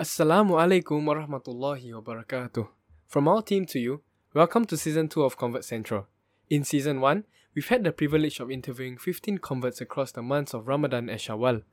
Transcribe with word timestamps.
Assalamu 0.00 0.56
alaikum 0.56 1.04
warahmatullahi 1.04 1.92
wabarakatuh. 1.92 2.66
From 3.06 3.28
our 3.28 3.42
team 3.42 3.66
to 3.66 3.78
you, 3.78 4.00
welcome 4.32 4.64
to 4.64 4.78
season 4.78 5.08
2 5.10 5.22
of 5.22 5.36
Convert 5.36 5.62
Central. 5.62 6.06
In 6.48 6.64
season 6.64 7.02
1, 7.02 7.24
we've 7.54 7.68
had 7.68 7.84
the 7.84 7.92
privilege 7.92 8.40
of 8.40 8.50
interviewing 8.50 8.96
15 8.96 9.36
converts 9.44 9.82
across 9.82 10.10
the 10.10 10.22
months 10.22 10.54
of 10.54 10.66
Ramadan 10.66 11.10
and 11.10 11.20
Shawwal. 11.20 11.64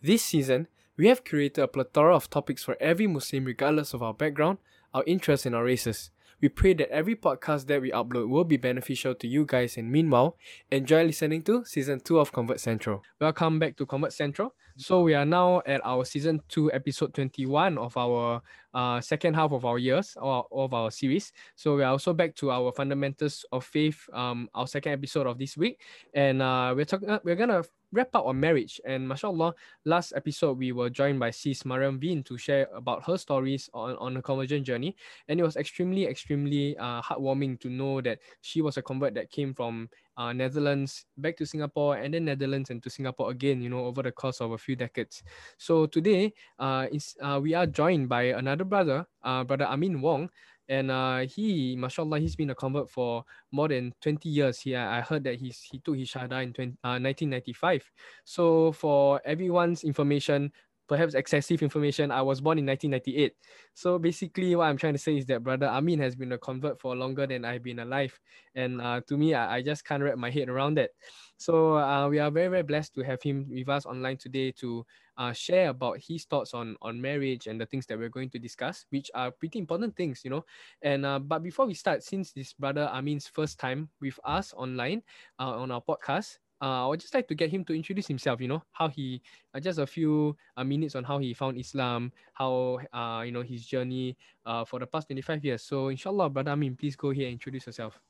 This 0.00 0.22
season, 0.22 0.68
we 0.96 1.08
have 1.08 1.24
created 1.24 1.60
a 1.60 1.68
plethora 1.68 2.16
of 2.16 2.30
topics 2.30 2.64
for 2.64 2.74
every 2.80 3.06
Muslim 3.06 3.44
regardless 3.44 3.92
of 3.92 4.02
our 4.02 4.14
background, 4.14 4.56
our 4.94 5.04
interests, 5.06 5.44
and 5.44 5.54
our 5.54 5.64
races. 5.64 6.10
We 6.40 6.48
pray 6.48 6.72
that 6.72 6.88
every 6.88 7.16
podcast 7.16 7.66
that 7.66 7.82
we 7.82 7.90
upload 7.90 8.30
will 8.30 8.44
be 8.44 8.56
beneficial 8.56 9.14
to 9.16 9.28
you 9.28 9.44
guys 9.44 9.76
and 9.76 9.92
meanwhile, 9.92 10.38
enjoy 10.70 11.04
listening 11.04 11.42
to 11.42 11.66
season 11.66 12.00
2 12.00 12.18
of 12.18 12.32
Convert 12.32 12.60
Central. 12.60 13.02
Welcome 13.20 13.58
back 13.58 13.76
to 13.76 13.84
Convert 13.84 14.14
Central. 14.14 14.54
So 14.78 15.02
we 15.02 15.14
are 15.14 15.26
now 15.26 15.60
at 15.66 15.80
our 15.84 16.04
season 16.04 16.40
2 16.46 16.72
episode 16.72 17.12
21 17.12 17.78
of 17.78 17.96
our 17.96 18.40
uh, 18.72 19.00
second 19.00 19.34
half 19.34 19.50
of 19.50 19.64
our 19.64 19.76
years 19.76 20.16
or 20.22 20.46
of 20.52 20.72
our 20.72 20.92
series. 20.92 21.32
So 21.56 21.74
we 21.74 21.82
are 21.82 21.90
also 21.90 22.14
back 22.14 22.36
to 22.36 22.52
our 22.52 22.70
fundamentals 22.70 23.44
of 23.50 23.64
faith, 23.64 23.98
um, 24.12 24.48
our 24.54 24.68
second 24.68 24.92
episode 24.92 25.26
of 25.26 25.36
this 25.36 25.56
week, 25.56 25.80
and 26.14 26.40
uh, 26.40 26.74
we're 26.76 26.84
talking. 26.84 27.18
We're 27.24 27.34
gonna 27.34 27.64
wrap 27.92 28.14
up 28.14 28.26
on 28.26 28.38
marriage. 28.38 28.80
And 28.84 29.08
mashallah, 29.08 29.54
last 29.84 30.12
episode 30.14 30.58
we 30.58 30.72
were 30.72 30.90
joined 30.90 31.18
by 31.18 31.30
Sis 31.30 31.64
Mariam 31.64 31.98
Vin 31.98 32.22
to 32.24 32.38
share 32.38 32.68
about 32.74 33.04
her 33.04 33.16
stories 33.16 33.70
on, 33.72 33.96
on 33.96 34.16
a 34.16 34.22
conversion 34.22 34.64
journey. 34.64 34.96
And 35.28 35.40
it 35.40 35.42
was 35.42 35.56
extremely, 35.56 36.06
extremely 36.06 36.76
uh, 36.78 37.02
heartwarming 37.02 37.60
to 37.60 37.70
know 37.70 38.00
that 38.02 38.18
she 38.42 38.62
was 38.62 38.76
a 38.76 38.82
convert 38.82 39.14
that 39.14 39.30
came 39.30 39.54
from 39.54 39.88
uh, 40.18 40.32
Netherlands 40.32 41.06
back 41.16 41.36
to 41.38 41.46
Singapore 41.46 41.96
and 41.96 42.12
then 42.12 42.26
Netherlands 42.26 42.70
and 42.70 42.82
to 42.82 42.90
Singapore 42.90 43.30
again, 43.30 43.62
you 43.62 43.70
know, 43.70 43.86
over 43.86 44.02
the 44.02 44.12
course 44.12 44.40
of 44.40 44.50
a 44.50 44.58
few 44.58 44.74
decades. 44.74 45.22
So 45.56 45.86
today, 45.86 46.34
uh, 46.58 46.86
is, 46.90 47.14
uh, 47.22 47.38
we 47.40 47.54
are 47.54 47.66
joined 47.66 48.08
by 48.08 48.34
another 48.34 48.64
brother, 48.64 49.06
uh, 49.22 49.44
brother 49.44 49.66
Amin 49.66 50.00
Wong, 50.02 50.28
and 50.68 50.90
uh, 50.90 51.20
he, 51.20 51.76
mashallah, 51.76 52.18
he's 52.18 52.36
been 52.36 52.50
a 52.50 52.54
convert 52.54 52.90
for 52.90 53.24
more 53.52 53.68
than 53.68 53.94
20 54.02 54.28
years. 54.28 54.60
He, 54.60 54.76
I 54.76 55.00
heard 55.00 55.24
that 55.24 55.36
he's, 55.36 55.62
he 55.62 55.78
took 55.78 55.96
his 55.96 56.10
shahada 56.10 56.42
in 56.42 56.52
20, 56.52 56.72
uh, 56.84 57.00
1995. 57.00 57.90
So 58.24 58.72
for 58.72 59.22
everyone's 59.24 59.82
information, 59.82 60.52
perhaps 60.88 61.14
excessive 61.14 61.62
information, 61.62 62.10
I 62.10 62.22
was 62.22 62.40
born 62.40 62.58
in 62.58 62.66
1998. 62.66 63.34
So 63.74 63.98
basically, 63.98 64.56
what 64.56 64.64
I'm 64.64 64.76
trying 64.76 64.94
to 64.94 64.98
say 64.98 65.16
is 65.16 65.26
that 65.26 65.44
brother 65.44 65.66
Amin 65.66 66.00
has 66.00 66.16
been 66.16 66.32
a 66.32 66.38
convert 66.38 66.80
for 66.80 66.96
longer 66.96 67.26
than 67.26 67.44
I've 67.44 67.62
been 67.62 67.78
alive. 67.80 68.18
And 68.54 68.80
uh, 68.80 69.00
to 69.06 69.16
me, 69.16 69.34
I, 69.34 69.56
I, 69.56 69.62
just 69.62 69.84
can't 69.84 70.02
wrap 70.02 70.16
my 70.16 70.30
head 70.30 70.48
around 70.48 70.76
that. 70.78 70.90
So 71.36 71.76
uh, 71.76 72.08
we 72.08 72.18
are 72.18 72.30
very, 72.30 72.48
very 72.48 72.62
blessed 72.62 72.94
to 72.94 73.02
have 73.02 73.22
him 73.22 73.46
with 73.48 73.68
us 73.68 73.86
online 73.86 74.16
today 74.16 74.50
to 74.58 74.84
uh, 75.18 75.32
share 75.32 75.68
about 75.68 75.98
his 76.00 76.24
thoughts 76.24 76.54
on, 76.54 76.76
on 76.80 77.00
marriage 77.00 77.46
and 77.46 77.60
the 77.60 77.66
things 77.66 77.86
that 77.86 77.98
we're 77.98 78.08
going 78.08 78.30
to 78.30 78.38
discuss, 78.38 78.86
which 78.90 79.10
are 79.14 79.30
pretty 79.30 79.58
important 79.58 79.94
things, 79.96 80.22
you 80.24 80.30
know. 80.30 80.44
And 80.82 81.04
uh, 81.04 81.18
but 81.18 81.42
before 81.42 81.66
we 81.66 81.74
start, 81.74 82.02
since 82.02 82.32
this 82.32 82.52
brother 82.54 82.90
Amin's 82.92 83.26
first 83.26 83.58
time 83.58 83.88
with 84.00 84.18
us 84.24 84.54
online 84.56 85.02
uh, 85.38 85.58
on 85.58 85.70
our 85.70 85.82
podcast, 85.82 86.38
uh, 86.60 86.84
I 86.84 86.86
would 86.88 87.00
just 87.00 87.14
like 87.14 87.28
to 87.28 87.34
get 87.34 87.50
him 87.50 87.64
to 87.66 87.74
introduce 87.74 88.06
himself. 88.06 88.40
You 88.40 88.48
know 88.48 88.62
how 88.72 88.88
he 88.88 89.22
uh, 89.54 89.60
just 89.60 89.78
a 89.78 89.86
few 89.86 90.36
uh, 90.56 90.64
minutes 90.64 90.94
on 90.94 91.04
how 91.04 91.18
he 91.18 91.34
found 91.34 91.58
Islam, 91.58 92.12
how 92.34 92.78
uh, 92.92 93.22
you 93.24 93.32
know 93.32 93.42
his 93.42 93.64
journey 93.64 94.16
uh, 94.44 94.64
for 94.64 94.78
the 94.80 94.86
past 94.86 95.06
twenty 95.08 95.22
five 95.22 95.44
years. 95.44 95.62
So 95.62 95.88
inshallah, 95.88 96.30
brother 96.30 96.52
Amin, 96.52 96.74
please 96.74 96.96
go 96.96 97.10
here 97.10 97.26
and 97.26 97.34
introduce 97.34 97.66
yourself. 97.66 98.00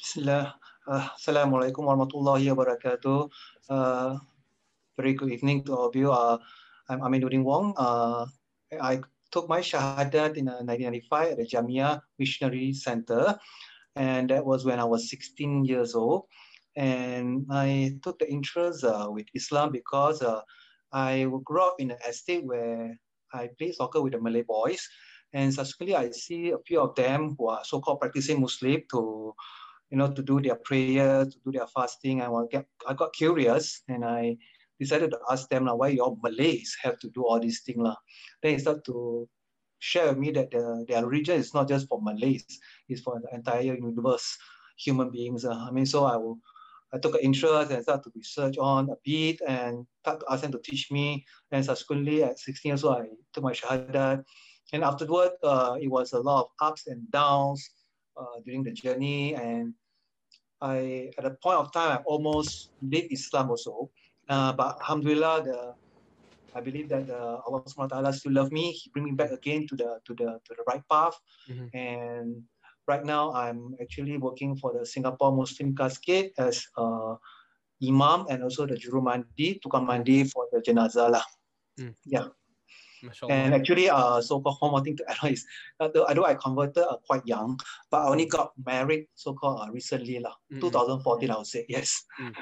Bismillah. 0.00 0.56
Uh, 0.88 1.08
Assalamualaikum 1.16 1.84
warahmatullahi 1.84 2.48
wabarakatuh. 2.48 3.28
Uh, 3.68 4.16
very 4.96 5.12
good 5.12 5.32
evening 5.32 5.64
to 5.64 5.76
all 5.76 5.88
of 5.88 5.96
you. 5.96 6.12
Uh, 6.12 6.40
I'm 6.88 7.04
Amin 7.04 7.20
Aminuddin 7.20 7.44
Wong. 7.44 7.76
Uh, 7.76 8.24
I 8.80 9.00
took 9.28 9.48
my 9.48 9.60
shahadat 9.60 10.40
in 10.40 10.48
uh, 10.48 10.64
1995 10.64 11.32
at 11.32 11.36
the 11.36 11.44
Jamia 11.44 12.00
Missionary 12.16 12.72
Center, 12.72 13.36
and 13.96 14.32
that 14.32 14.44
was 14.44 14.64
when 14.64 14.80
I 14.80 14.84
was 14.88 15.12
16 15.12 15.68
years 15.68 15.92
old 15.92 16.24
and 16.78 17.44
I 17.50 17.98
took 18.04 18.20
the 18.20 18.30
interest 18.30 18.84
uh, 18.84 19.08
with 19.10 19.26
Islam 19.34 19.72
because 19.72 20.22
uh, 20.22 20.42
I 20.92 21.26
grew 21.44 21.60
up 21.60 21.74
in 21.80 21.90
an 21.90 21.98
estate 22.08 22.46
where 22.46 22.96
I 23.34 23.50
played 23.58 23.74
soccer 23.74 24.00
with 24.00 24.12
the 24.12 24.20
Malay 24.20 24.42
boys, 24.42 24.86
and 25.32 25.52
subsequently 25.52 25.96
I 25.96 26.10
see 26.12 26.52
a 26.52 26.58
few 26.64 26.80
of 26.80 26.94
them 26.94 27.34
who 27.36 27.48
are 27.48 27.64
so-called 27.64 27.98
practicing 27.98 28.40
Muslim 28.40 28.80
to, 28.92 29.34
you 29.90 29.98
know, 29.98 30.12
to 30.12 30.22
do 30.22 30.40
their 30.40 30.54
prayer, 30.54 31.26
to 31.26 31.36
do 31.44 31.50
their 31.50 31.66
fasting. 31.66 32.22
I 32.22 32.28
want 32.28 32.52
get, 32.52 32.66
I 32.86 32.94
got 32.94 33.12
curious, 33.12 33.82
and 33.88 34.04
I 34.04 34.36
decided 34.78 35.10
to 35.10 35.18
ask 35.28 35.48
them 35.48 35.66
why 35.66 35.88
your 35.88 36.16
Malays 36.22 36.76
have 36.84 36.96
to 37.00 37.10
do 37.10 37.26
all 37.26 37.40
these 37.40 37.62
things 37.66 37.82
lah. 37.82 37.96
Then 38.40 38.52
he 38.52 38.58
started 38.60 38.84
to 38.86 39.28
share 39.80 40.10
with 40.10 40.18
me 40.18 40.30
that 40.30 40.52
the, 40.52 40.84
their 40.86 41.04
religion 41.04 41.40
is 41.40 41.52
not 41.54 41.66
just 41.66 41.88
for 41.88 42.00
Malays, 42.00 42.46
it's 42.88 43.00
for 43.00 43.20
the 43.20 43.34
entire 43.34 43.74
universe, 43.74 44.38
human 44.78 45.10
beings. 45.10 45.44
Uh. 45.44 45.58
I 45.58 45.72
mean, 45.72 45.86
so 45.86 46.04
I 46.04 46.16
will 46.16 46.38
I 46.92 46.98
took 46.98 47.14
an 47.14 47.20
interest 47.20 47.70
and 47.70 47.82
started 47.82 48.04
to 48.04 48.12
research 48.14 48.56
on 48.58 48.90
a 48.90 48.96
bit 49.04 49.40
and 49.46 49.86
started 50.00 50.20
to 50.20 50.32
ask 50.32 50.42
them 50.42 50.52
to 50.52 50.58
teach 50.58 50.90
me. 50.90 51.24
And 51.50 51.64
subsequently, 51.64 52.24
at 52.24 52.38
16 52.38 52.70
years 52.70 52.84
old, 52.84 52.96
I 52.96 53.06
took 53.32 53.44
my 53.44 53.52
shahada. 53.52 54.24
And 54.72 54.84
afterward, 54.84 55.32
uh, 55.42 55.76
it 55.80 55.88
was 55.88 56.12
a 56.12 56.20
lot 56.20 56.40
of 56.42 56.48
ups 56.60 56.86
and 56.86 57.10
downs 57.10 57.70
uh, 58.16 58.40
during 58.44 58.62
the 58.62 58.72
journey. 58.72 59.34
And 59.34 59.74
I, 60.60 61.10
at 61.18 61.24
a 61.24 61.30
point 61.30 61.58
of 61.58 61.72
time, 61.72 61.98
I 61.98 62.02
almost 62.04 62.70
left 62.82 63.06
Islam 63.10 63.50
also. 63.50 63.90
Uh, 64.28 64.52
but 64.52 64.78
Alhamdulillah, 64.80 65.42
the, 65.44 65.74
I 66.54 66.60
believe 66.60 66.88
that 66.88 67.08
uh, 67.08 67.40
Allah 67.46 67.62
subhanahu 67.64 67.78
wa 67.78 67.86
ta'ala 67.86 68.12
still 68.12 68.32
love 68.32 68.52
me. 68.52 68.72
He 68.72 68.90
bring 68.90 69.04
me 69.04 69.12
back 69.12 69.30
again 69.30 69.66
to 69.68 69.76
the 69.76 70.00
to 70.04 70.14
the 70.14 70.40
to 70.44 70.54
the 70.56 70.64
right 70.66 70.82
path. 70.90 71.16
Mm-hmm. 71.48 71.76
And 71.76 72.42
right 72.88 73.04
now 73.04 73.30
I'm 73.32 73.76
actually 73.80 74.16
working 74.16 74.56
for 74.56 74.72
the 74.72 74.84
Singapore 74.84 75.30
Muslim 75.30 75.76
Casket 75.76 76.32
as 76.38 76.66
uh, 76.76 77.14
imam 77.84 78.26
and 78.28 78.42
also 78.42 78.66
the 78.66 78.74
juru 78.74 79.04
mandi, 79.04 79.60
tukang 79.60 79.86
mandi 79.86 80.24
for 80.24 80.48
the 80.50 80.64
jenazah 80.64 81.12
lah. 81.12 81.26
Mm. 81.78 81.94
Yeah. 82.08 82.32
And 83.30 83.54
actually, 83.54 83.88
uh, 83.88 84.20
so 84.20 84.40
called 84.40 84.58
one 84.58 84.70
more 84.72 84.82
thing 84.82 84.96
to 84.96 85.04
add 85.10 85.18
on 85.22 85.30
is, 85.30 85.46
although 85.78 86.24
I 86.24 86.34
converted 86.34 86.82
uh, 86.82 86.96
quite 87.06 87.22
young, 87.26 87.60
but 87.90 88.02
I 88.02 88.08
only 88.08 88.26
got 88.26 88.50
married 88.58 89.06
so 89.14 89.34
called 89.34 89.62
uh, 89.62 89.70
recently 89.70 90.18
lah, 90.18 90.34
mm. 90.50 90.60
2014 90.60 91.30
I 91.30 91.36
would 91.36 91.46
say 91.46 91.64
yes. 91.68 92.02
Mm. 92.18 92.34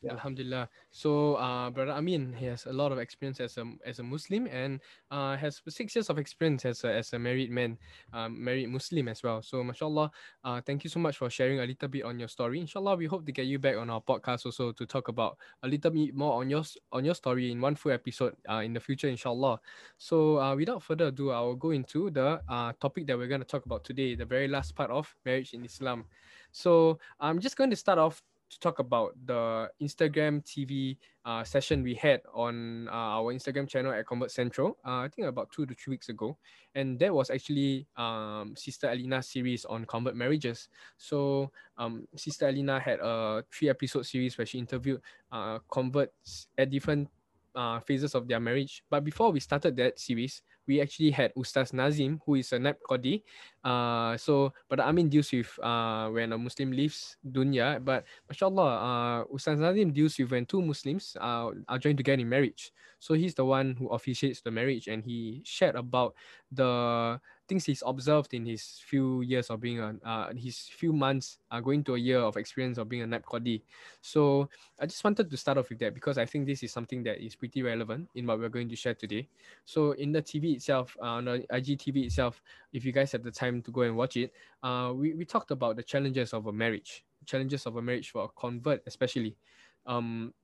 Yeah. 0.00 0.12
Alhamdulillah. 0.14 0.68
So, 0.92 1.34
uh, 1.42 1.70
brother 1.70 1.90
Amin 1.90 2.32
he 2.32 2.46
has 2.46 2.66
a 2.66 2.72
lot 2.72 2.92
of 2.92 2.98
experience 3.02 3.40
as 3.40 3.58
a 3.58 3.66
as 3.84 3.98
a 3.98 4.02
Muslim 4.06 4.46
and 4.46 4.78
uh, 5.10 5.34
has 5.36 5.60
six 5.66 5.96
years 5.96 6.08
of 6.08 6.18
experience 6.18 6.64
as 6.64 6.84
a, 6.84 6.94
as 7.02 7.12
a 7.14 7.18
married 7.18 7.50
man, 7.50 7.76
um, 8.12 8.38
married 8.38 8.70
Muslim 8.70 9.08
as 9.08 9.24
well. 9.24 9.42
So, 9.42 9.64
mashallah, 9.64 10.12
uh, 10.44 10.60
thank 10.62 10.84
you 10.84 10.90
so 10.90 11.00
much 11.00 11.18
for 11.18 11.28
sharing 11.30 11.58
a 11.58 11.66
little 11.66 11.88
bit 11.88 12.04
on 12.04 12.16
your 12.20 12.28
story. 12.28 12.60
Inshallah, 12.60 12.94
we 12.94 13.06
hope 13.06 13.26
to 13.26 13.32
get 13.32 13.46
you 13.46 13.58
back 13.58 13.74
on 13.76 13.90
our 13.90 14.00
podcast 14.00 14.46
also 14.46 14.70
to 14.70 14.86
talk 14.86 15.08
about 15.08 15.36
a 15.64 15.68
little 15.68 15.90
bit 15.90 16.14
more 16.14 16.38
on 16.40 16.48
your 16.48 16.62
on 16.92 17.04
your 17.04 17.16
story 17.16 17.50
in 17.50 17.60
one 17.60 17.74
full 17.74 17.90
episode 17.90 18.36
uh, 18.48 18.62
in 18.62 18.74
the 18.74 18.80
future, 18.80 19.08
inshallah. 19.08 19.58
So, 19.98 20.38
uh, 20.38 20.54
without 20.54 20.80
further 20.84 21.08
ado, 21.08 21.32
I 21.32 21.40
will 21.40 21.56
go 21.56 21.70
into 21.70 22.10
the 22.10 22.40
uh, 22.48 22.72
topic 22.80 23.08
that 23.08 23.18
we're 23.18 23.26
going 23.26 23.42
to 23.42 23.46
talk 23.50 23.66
about 23.66 23.82
today, 23.82 24.14
the 24.14 24.26
very 24.26 24.46
last 24.46 24.76
part 24.76 24.92
of 24.92 25.12
marriage 25.24 25.54
in 25.54 25.64
Islam. 25.64 26.04
So, 26.52 27.00
I'm 27.18 27.40
just 27.40 27.56
going 27.56 27.70
to 27.70 27.76
start 27.76 27.98
off 27.98 28.22
to 28.50 28.60
talk 28.60 28.78
about 28.78 29.14
the 29.26 29.70
Instagram 29.82 30.42
TV 30.44 30.96
uh, 31.24 31.44
session 31.44 31.82
we 31.82 31.94
had 31.94 32.20
on 32.32 32.88
uh, 32.88 33.20
our 33.20 33.34
Instagram 33.34 33.68
channel 33.68 33.92
at 33.92 34.06
Convert 34.06 34.30
Central. 34.30 34.78
Uh, 34.86 35.04
I 35.04 35.08
think 35.08 35.28
about 35.28 35.50
two 35.52 35.66
to 35.66 35.74
three 35.74 35.92
weeks 35.92 36.08
ago, 36.08 36.36
and 36.74 36.98
that 36.98 37.12
was 37.12 37.30
actually 37.30 37.86
um, 37.96 38.54
Sister 38.56 38.88
Alina's 38.88 39.28
series 39.28 39.64
on 39.64 39.84
convert 39.84 40.16
marriages. 40.16 40.68
So 40.96 41.50
um, 41.76 42.06
Sister 42.16 42.48
Alina 42.48 42.80
had 42.80 43.00
a 43.00 43.44
three 43.52 43.68
episode 43.68 44.06
series 44.06 44.38
where 44.38 44.46
she 44.46 44.58
interviewed 44.58 45.00
uh, 45.30 45.58
converts 45.70 46.48
at 46.56 46.70
different 46.70 47.08
uh, 47.54 47.80
phases 47.80 48.14
of 48.14 48.28
their 48.28 48.40
marriage. 48.40 48.84
But 48.88 49.04
before 49.04 49.32
we 49.32 49.40
started 49.40 49.76
that 49.76 49.98
series, 49.98 50.42
we 50.68 50.80
actually 50.84 51.10
had 51.10 51.32
Ustaz 51.34 51.72
Nazim, 51.72 52.20
who 52.28 52.36
is 52.36 52.52
a 52.52 52.60
Naib 52.60 52.76
Qadi. 52.84 53.24
Uh, 53.64 54.14
so, 54.20 54.52
but 54.68 54.78
Amin 54.78 55.08
deals 55.08 55.32
with 55.32 55.48
uh, 55.64 56.12
when 56.12 56.30
a 56.32 56.38
Muslim 56.38 56.70
leaves 56.70 57.16
dunya. 57.24 57.82
But 57.82 58.04
mashallah, 58.28 58.70
uh, 58.76 59.18
Ustaz 59.32 59.58
Nazim 59.58 59.90
deals 59.90 60.20
with 60.20 60.30
when 60.30 60.44
two 60.44 60.60
Muslims 60.60 61.16
uh, 61.18 61.50
are 61.66 61.80
joined 61.80 61.96
together 61.96 62.20
in 62.20 62.28
marriage. 62.28 62.70
So 63.00 63.14
he's 63.14 63.34
the 63.34 63.44
one 63.44 63.74
who 63.78 63.88
officiates 63.88 64.42
the 64.42 64.50
marriage 64.50 64.86
and 64.86 65.02
he 65.02 65.40
shared 65.44 65.76
about 65.76 66.14
the 66.52 67.20
things 67.48 67.64
he's 67.64 67.82
observed 67.86 68.34
in 68.34 68.44
his 68.44 68.80
few 68.84 69.22
years 69.22 69.48
of 69.50 69.60
being 69.60 69.80
a 69.80 69.96
uh, 70.04 70.32
his 70.36 70.68
few 70.68 70.92
months 70.92 71.38
uh, 71.50 71.60
going 71.60 71.82
to 71.82 71.94
a 71.94 71.98
year 71.98 72.20
of 72.20 72.36
experience 72.36 72.78
of 72.78 72.88
being 72.88 73.02
a 73.02 73.06
Naib 73.06 73.24
Qadi. 73.24 73.62
So 74.02 74.48
I 74.78 74.86
just 74.86 75.02
wanted 75.02 75.30
to 75.30 75.36
start 75.36 75.58
off 75.58 75.70
with 75.70 75.78
that 75.80 75.94
because 75.94 76.18
I 76.18 76.26
think 76.26 76.46
this 76.46 76.62
is 76.62 76.72
something 76.72 77.02
that 77.04 77.24
is 77.24 77.34
pretty 77.34 77.62
relevant 77.62 78.08
in 78.14 78.26
what 78.26 78.38
we're 78.38 78.50
going 78.50 78.68
to 78.68 78.76
share 78.76 78.94
today. 78.94 79.28
So 79.64 79.92
in 79.92 80.12
the 80.12 80.22
TV 80.22 80.54
itself, 80.54 80.96
uh, 81.00 81.18
on 81.18 81.24
the 81.24 81.46
IGTV 81.50 82.04
itself, 82.04 82.42
if 82.72 82.84
you 82.84 82.92
guys 82.92 83.12
have 83.12 83.24
the 83.24 83.32
time 83.32 83.62
to 83.62 83.70
go 83.70 83.80
and 83.82 83.96
watch 83.96 84.16
it, 84.16 84.32
uh, 84.62 84.92
we, 84.94 85.14
we 85.14 85.24
talked 85.24 85.50
about 85.50 85.76
the 85.76 85.82
challenges 85.82 86.32
of 86.34 86.46
a 86.46 86.52
marriage, 86.52 87.04
challenges 87.24 87.64
of 87.66 87.76
a 87.76 87.82
marriage 87.82 88.10
for 88.10 88.24
a 88.24 88.28
convert 88.40 88.82
especially. 88.86 89.36
Um, 89.86 90.34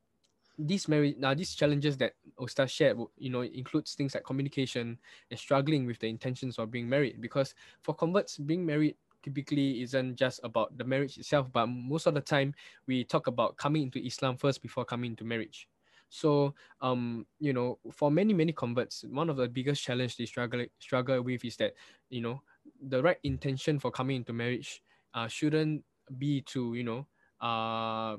these 0.59 0.89
marriage 0.89 1.17
now 1.19 1.35
these 1.35 1.55
challenges 1.55 1.97
that 1.99 2.15
Ustaz 2.41 2.71
shared, 2.71 2.99
you 3.19 3.31
know, 3.31 3.43
includes 3.43 3.95
things 3.95 4.15
like 4.15 4.25
communication 4.25 4.99
and 5.31 5.39
struggling 5.39 5.87
with 5.87 5.99
the 5.99 6.09
intentions 6.09 6.59
of 6.59 6.71
being 6.71 6.89
married. 6.89 7.21
Because 7.21 7.55
for 7.83 7.95
converts, 7.95 8.39
being 8.39 8.65
married 8.65 8.97
typically 9.23 9.83
isn't 9.83 10.17
just 10.17 10.41
about 10.45 10.77
the 10.77 10.85
marriage 10.85 11.19
itself, 11.19 11.51
but 11.53 11.67
most 11.67 12.07
of 12.07 12.15
the 12.15 12.21
time 12.21 12.55
we 12.87 13.05
talk 13.05 13.27
about 13.27 13.57
coming 13.57 13.83
into 13.85 14.05
Islam 14.05 14.37
first 14.37 14.63
before 14.63 14.85
coming 14.85 15.13
into 15.13 15.25
marriage. 15.25 15.69
So, 16.09 16.55
um, 16.81 17.27
you 17.41 17.53
know, 17.53 17.79
for 17.93 18.11
many 18.11 18.33
many 18.35 18.53
converts, 18.53 19.05
one 19.11 19.29
of 19.31 19.37
the 19.37 19.49
biggest 19.49 19.83
challenge 19.83 20.17
they 20.17 20.27
struggle 20.27 20.65
struggle 20.79 21.21
with 21.23 21.45
is 21.45 21.57
that 21.57 21.75
you 22.11 22.21
know 22.21 22.43
the 22.89 23.03
right 23.03 23.19
intention 23.25 23.79
for 23.81 23.91
coming 23.91 24.17
into 24.17 24.33
marriage 24.33 24.83
uh, 25.15 25.27
shouldn't 25.27 25.83
be 26.19 26.43
to 26.43 26.75
you 26.75 26.85
know 26.85 27.07
uh 27.41 28.17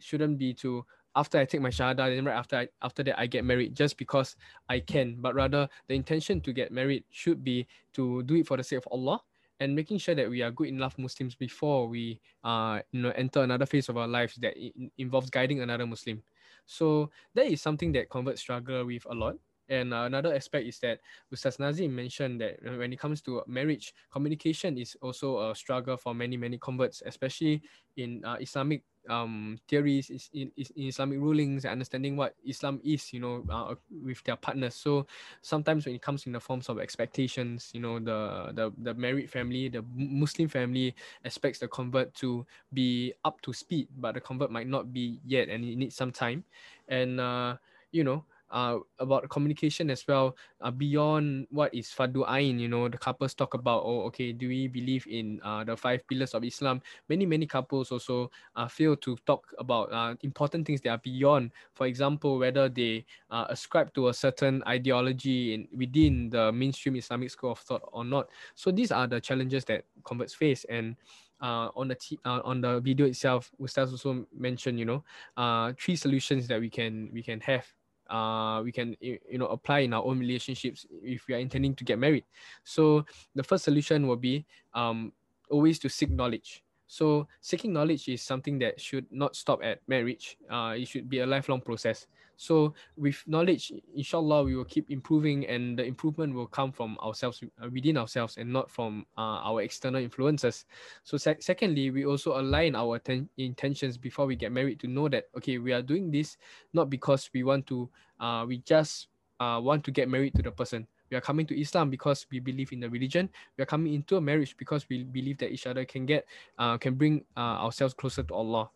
shouldn't 0.00 0.38
be 0.38 0.52
to 0.54 0.84
after 1.16 1.38
I 1.38 1.46
take 1.46 1.62
my 1.62 1.70
shahada, 1.70 2.14
then 2.14 2.26
right 2.26 2.36
after 2.36 2.56
I, 2.56 2.68
after 2.82 3.02
that 3.04 3.18
I 3.18 3.26
get 3.26 3.44
married 3.44 3.74
just 3.74 3.96
because 3.96 4.36
I 4.68 4.80
can, 4.80 5.16
but 5.18 5.34
rather 5.34 5.68
the 5.88 5.94
intention 5.94 6.40
to 6.42 6.52
get 6.52 6.70
married 6.70 7.04
should 7.10 7.42
be 7.42 7.66
to 7.94 8.22
do 8.24 8.36
it 8.36 8.46
for 8.46 8.56
the 8.56 8.62
sake 8.62 8.78
of 8.78 8.88
Allah 8.92 9.20
and 9.58 9.74
making 9.74 9.98
sure 9.98 10.14
that 10.14 10.28
we 10.28 10.42
are 10.42 10.50
good 10.50 10.68
enough 10.68 10.98
Muslims 10.98 11.34
before 11.34 11.88
we 11.88 12.20
uh 12.44 12.80
you 12.92 13.00
know 13.00 13.12
enter 13.16 13.42
another 13.42 13.64
phase 13.64 13.88
of 13.88 13.96
our 13.96 14.06
lives 14.06 14.36
that 14.36 14.54
involves 14.98 15.30
guiding 15.30 15.62
another 15.62 15.86
Muslim. 15.86 16.22
So 16.66 17.10
that 17.34 17.46
is 17.46 17.62
something 17.62 17.92
that 17.92 18.10
converts 18.10 18.40
struggle 18.40 18.84
with 18.84 19.06
a 19.08 19.14
lot. 19.14 19.36
And 19.68 19.92
uh, 19.92 20.02
another 20.06 20.34
aspect 20.34 20.66
is 20.66 20.78
that 20.80 21.00
Ustaz 21.34 21.58
Nazim 21.58 21.94
mentioned 21.94 22.40
that 22.40 22.62
when 22.62 22.92
it 22.92 23.00
comes 23.00 23.20
to 23.22 23.42
marriage, 23.48 23.94
communication 24.12 24.78
is 24.78 24.96
also 25.02 25.50
a 25.50 25.56
struggle 25.56 25.96
for 25.96 26.14
many, 26.14 26.36
many 26.36 26.56
converts, 26.58 27.02
especially 27.04 27.62
in 27.96 28.24
uh, 28.24 28.36
Islamic 28.40 28.82
um, 29.08 29.58
theories, 29.68 30.10
is 30.10 30.30
in, 30.32 30.50
is 30.56 30.70
in 30.76 30.88
Islamic 30.88 31.18
rulings, 31.18 31.64
understanding 31.64 32.16
what 32.16 32.34
Islam 32.46 32.80
is, 32.84 33.12
you 33.12 33.20
know, 33.20 33.44
uh, 33.50 33.74
with 33.90 34.22
their 34.24 34.36
partners. 34.36 34.74
So 34.74 35.06
sometimes 35.42 35.86
when 35.86 35.94
it 35.94 36.02
comes 36.02 36.26
in 36.26 36.32
the 36.32 36.40
forms 36.40 36.68
of 36.68 36.78
expectations, 36.78 37.70
you 37.72 37.80
know, 37.80 37.98
the 37.98 38.52
the 38.52 38.72
the 38.82 38.94
married 38.94 39.30
family, 39.30 39.68
the 39.68 39.84
Muslim 39.94 40.48
family 40.48 40.94
expects 41.24 41.58
the 41.58 41.68
convert 41.68 42.14
to 42.22 42.46
be 42.72 43.12
up 43.24 43.40
to 43.42 43.52
speed, 43.52 43.88
but 43.98 44.14
the 44.14 44.20
convert 44.20 44.50
might 44.50 44.68
not 44.68 44.92
be 44.92 45.20
yet, 45.24 45.48
and 45.48 45.64
it 45.64 45.76
needs 45.76 45.96
some 45.96 46.12
time. 46.12 46.44
And 46.88 47.20
uh, 47.20 47.56
you 47.92 48.04
know, 48.04 48.24
uh, 48.50 48.78
about 48.98 49.28
communication 49.28 49.90
as 49.90 50.06
well 50.06 50.36
uh, 50.60 50.70
beyond 50.70 51.46
what 51.50 51.72
is 51.74 51.88
fardu 51.88 52.24
ain 52.30 52.58
you 52.58 52.68
know 52.68 52.88
the 52.88 52.98
couples 52.98 53.34
talk 53.34 53.54
about 53.54 53.82
oh 53.84 54.02
okay 54.02 54.32
do 54.32 54.48
we 54.48 54.68
believe 54.68 55.06
in 55.10 55.40
uh, 55.42 55.64
the 55.64 55.76
five 55.76 56.06
pillars 56.08 56.34
of 56.34 56.44
islam? 56.44 56.80
Many 57.08 57.26
many 57.26 57.46
couples 57.46 57.90
also 57.90 58.30
uh, 58.54 58.68
fail 58.68 58.96
to 58.96 59.16
talk 59.26 59.46
about 59.58 59.92
uh, 59.92 60.14
important 60.22 60.66
things 60.66 60.80
that 60.82 60.90
are 60.90 61.02
beyond. 61.02 61.50
For 61.74 61.86
example 61.86 62.38
whether 62.38 62.68
they 62.68 63.04
uh, 63.30 63.46
ascribe 63.48 63.92
to 63.94 64.08
a 64.08 64.14
certain 64.14 64.62
ideology 64.66 65.54
in 65.54 65.68
within 65.76 66.30
the 66.30 66.52
mainstream 66.52 66.96
islamic 66.96 67.30
school 67.30 67.52
of 67.52 67.58
thought 67.58 67.82
or 67.92 68.04
not. 68.04 68.28
So 68.54 68.70
these 68.70 68.92
are 68.92 69.06
the 69.06 69.20
challenges 69.20 69.64
that 69.66 69.84
converts 70.04 70.34
face. 70.34 70.64
And 70.68 70.96
uh, 71.40 71.68
on 71.76 71.88
the 71.88 71.94
t- 71.94 72.18
uh, 72.24 72.40
on 72.44 72.60
the 72.60 72.80
video 72.80 73.06
itself, 73.06 73.50
Ustaz 73.60 73.92
also 73.92 74.26
mentioned, 74.36 74.78
you 74.78 74.84
know, 74.84 75.04
uh, 75.36 75.72
three 75.78 75.96
solutions 75.96 76.48
that 76.48 76.60
we 76.60 76.70
can 76.70 77.10
we 77.12 77.22
can 77.22 77.40
have 77.40 77.66
uh, 78.10 78.62
we 78.62 78.72
can 78.72 78.96
you 79.00 79.38
know 79.38 79.46
apply 79.46 79.80
in 79.80 79.92
our 79.92 80.04
own 80.04 80.18
relationships 80.18 80.86
if 81.02 81.26
we 81.26 81.34
are 81.34 81.38
intending 81.38 81.74
to 81.74 81.84
get 81.84 81.98
married. 81.98 82.24
So 82.64 83.04
the 83.34 83.42
first 83.42 83.64
solution 83.64 84.06
will 84.06 84.16
be 84.16 84.46
um, 84.74 85.12
always 85.50 85.78
to 85.80 85.88
seek 85.88 86.10
knowledge. 86.10 86.62
So 86.86 87.26
seeking 87.40 87.72
knowledge 87.72 88.08
is 88.08 88.22
something 88.22 88.58
that 88.60 88.80
should 88.80 89.06
not 89.10 89.34
stop 89.34 89.60
at 89.62 89.80
marriage. 89.88 90.38
Uh, 90.48 90.74
it 90.78 90.86
should 90.86 91.08
be 91.08 91.20
a 91.20 91.26
lifelong 91.26 91.60
process. 91.60 92.06
So 92.36 92.74
with 92.96 93.22
knowledge, 93.26 93.72
inshallah, 93.94 94.44
we 94.44 94.54
will 94.54 94.64
keep 94.64 94.90
improving, 94.90 95.46
and 95.46 95.78
the 95.78 95.84
improvement 95.84 96.34
will 96.34 96.46
come 96.46 96.70
from 96.70 96.98
ourselves, 97.02 97.42
uh, 97.62 97.68
within 97.72 97.96
ourselves, 97.96 98.36
and 98.36 98.52
not 98.52 98.70
from 98.70 99.06
uh, 99.16 99.40
our 99.42 99.62
external 99.62 100.02
influences. 100.02 100.66
So 101.02 101.16
sec- 101.16 101.42
secondly, 101.42 101.90
we 101.90 102.04
also 102.04 102.38
align 102.38 102.76
our 102.76 102.98
ten- 102.98 103.28
intentions 103.38 103.96
before 103.96 104.26
we 104.26 104.36
get 104.36 104.52
married 104.52 104.80
to 104.80 104.86
know 104.86 105.08
that 105.08 105.28
okay, 105.36 105.58
we 105.58 105.72
are 105.72 105.82
doing 105.82 106.10
this 106.10 106.36
not 106.72 106.90
because 106.90 107.30
we 107.32 107.42
want 107.42 107.66
to, 107.66 107.88
uh, 108.20 108.44
we 108.46 108.58
just 108.58 109.08
uh, 109.40 109.60
want 109.62 109.84
to 109.84 109.90
get 109.90 110.08
married 110.08 110.34
to 110.34 110.42
the 110.42 110.50
person. 110.50 110.86
We 111.10 111.16
are 111.16 111.20
coming 111.20 111.46
to 111.46 111.60
Islam 111.60 111.88
because 111.88 112.26
we 112.30 112.40
believe 112.40 112.72
in 112.72 112.80
the 112.80 112.90
religion. 112.90 113.28
We 113.56 113.62
are 113.62 113.66
coming 113.66 113.94
into 113.94 114.16
a 114.16 114.20
marriage 114.20 114.56
because 114.56 114.86
we 114.88 115.04
believe 115.04 115.38
that 115.38 115.52
each 115.52 115.66
other 115.66 115.84
can 115.84 116.04
get, 116.04 116.26
uh, 116.58 116.76
can 116.78 116.94
bring 116.94 117.24
uh, 117.36 117.62
ourselves 117.62 117.94
closer 117.94 118.24
to 118.24 118.34
Allah. 118.34 118.70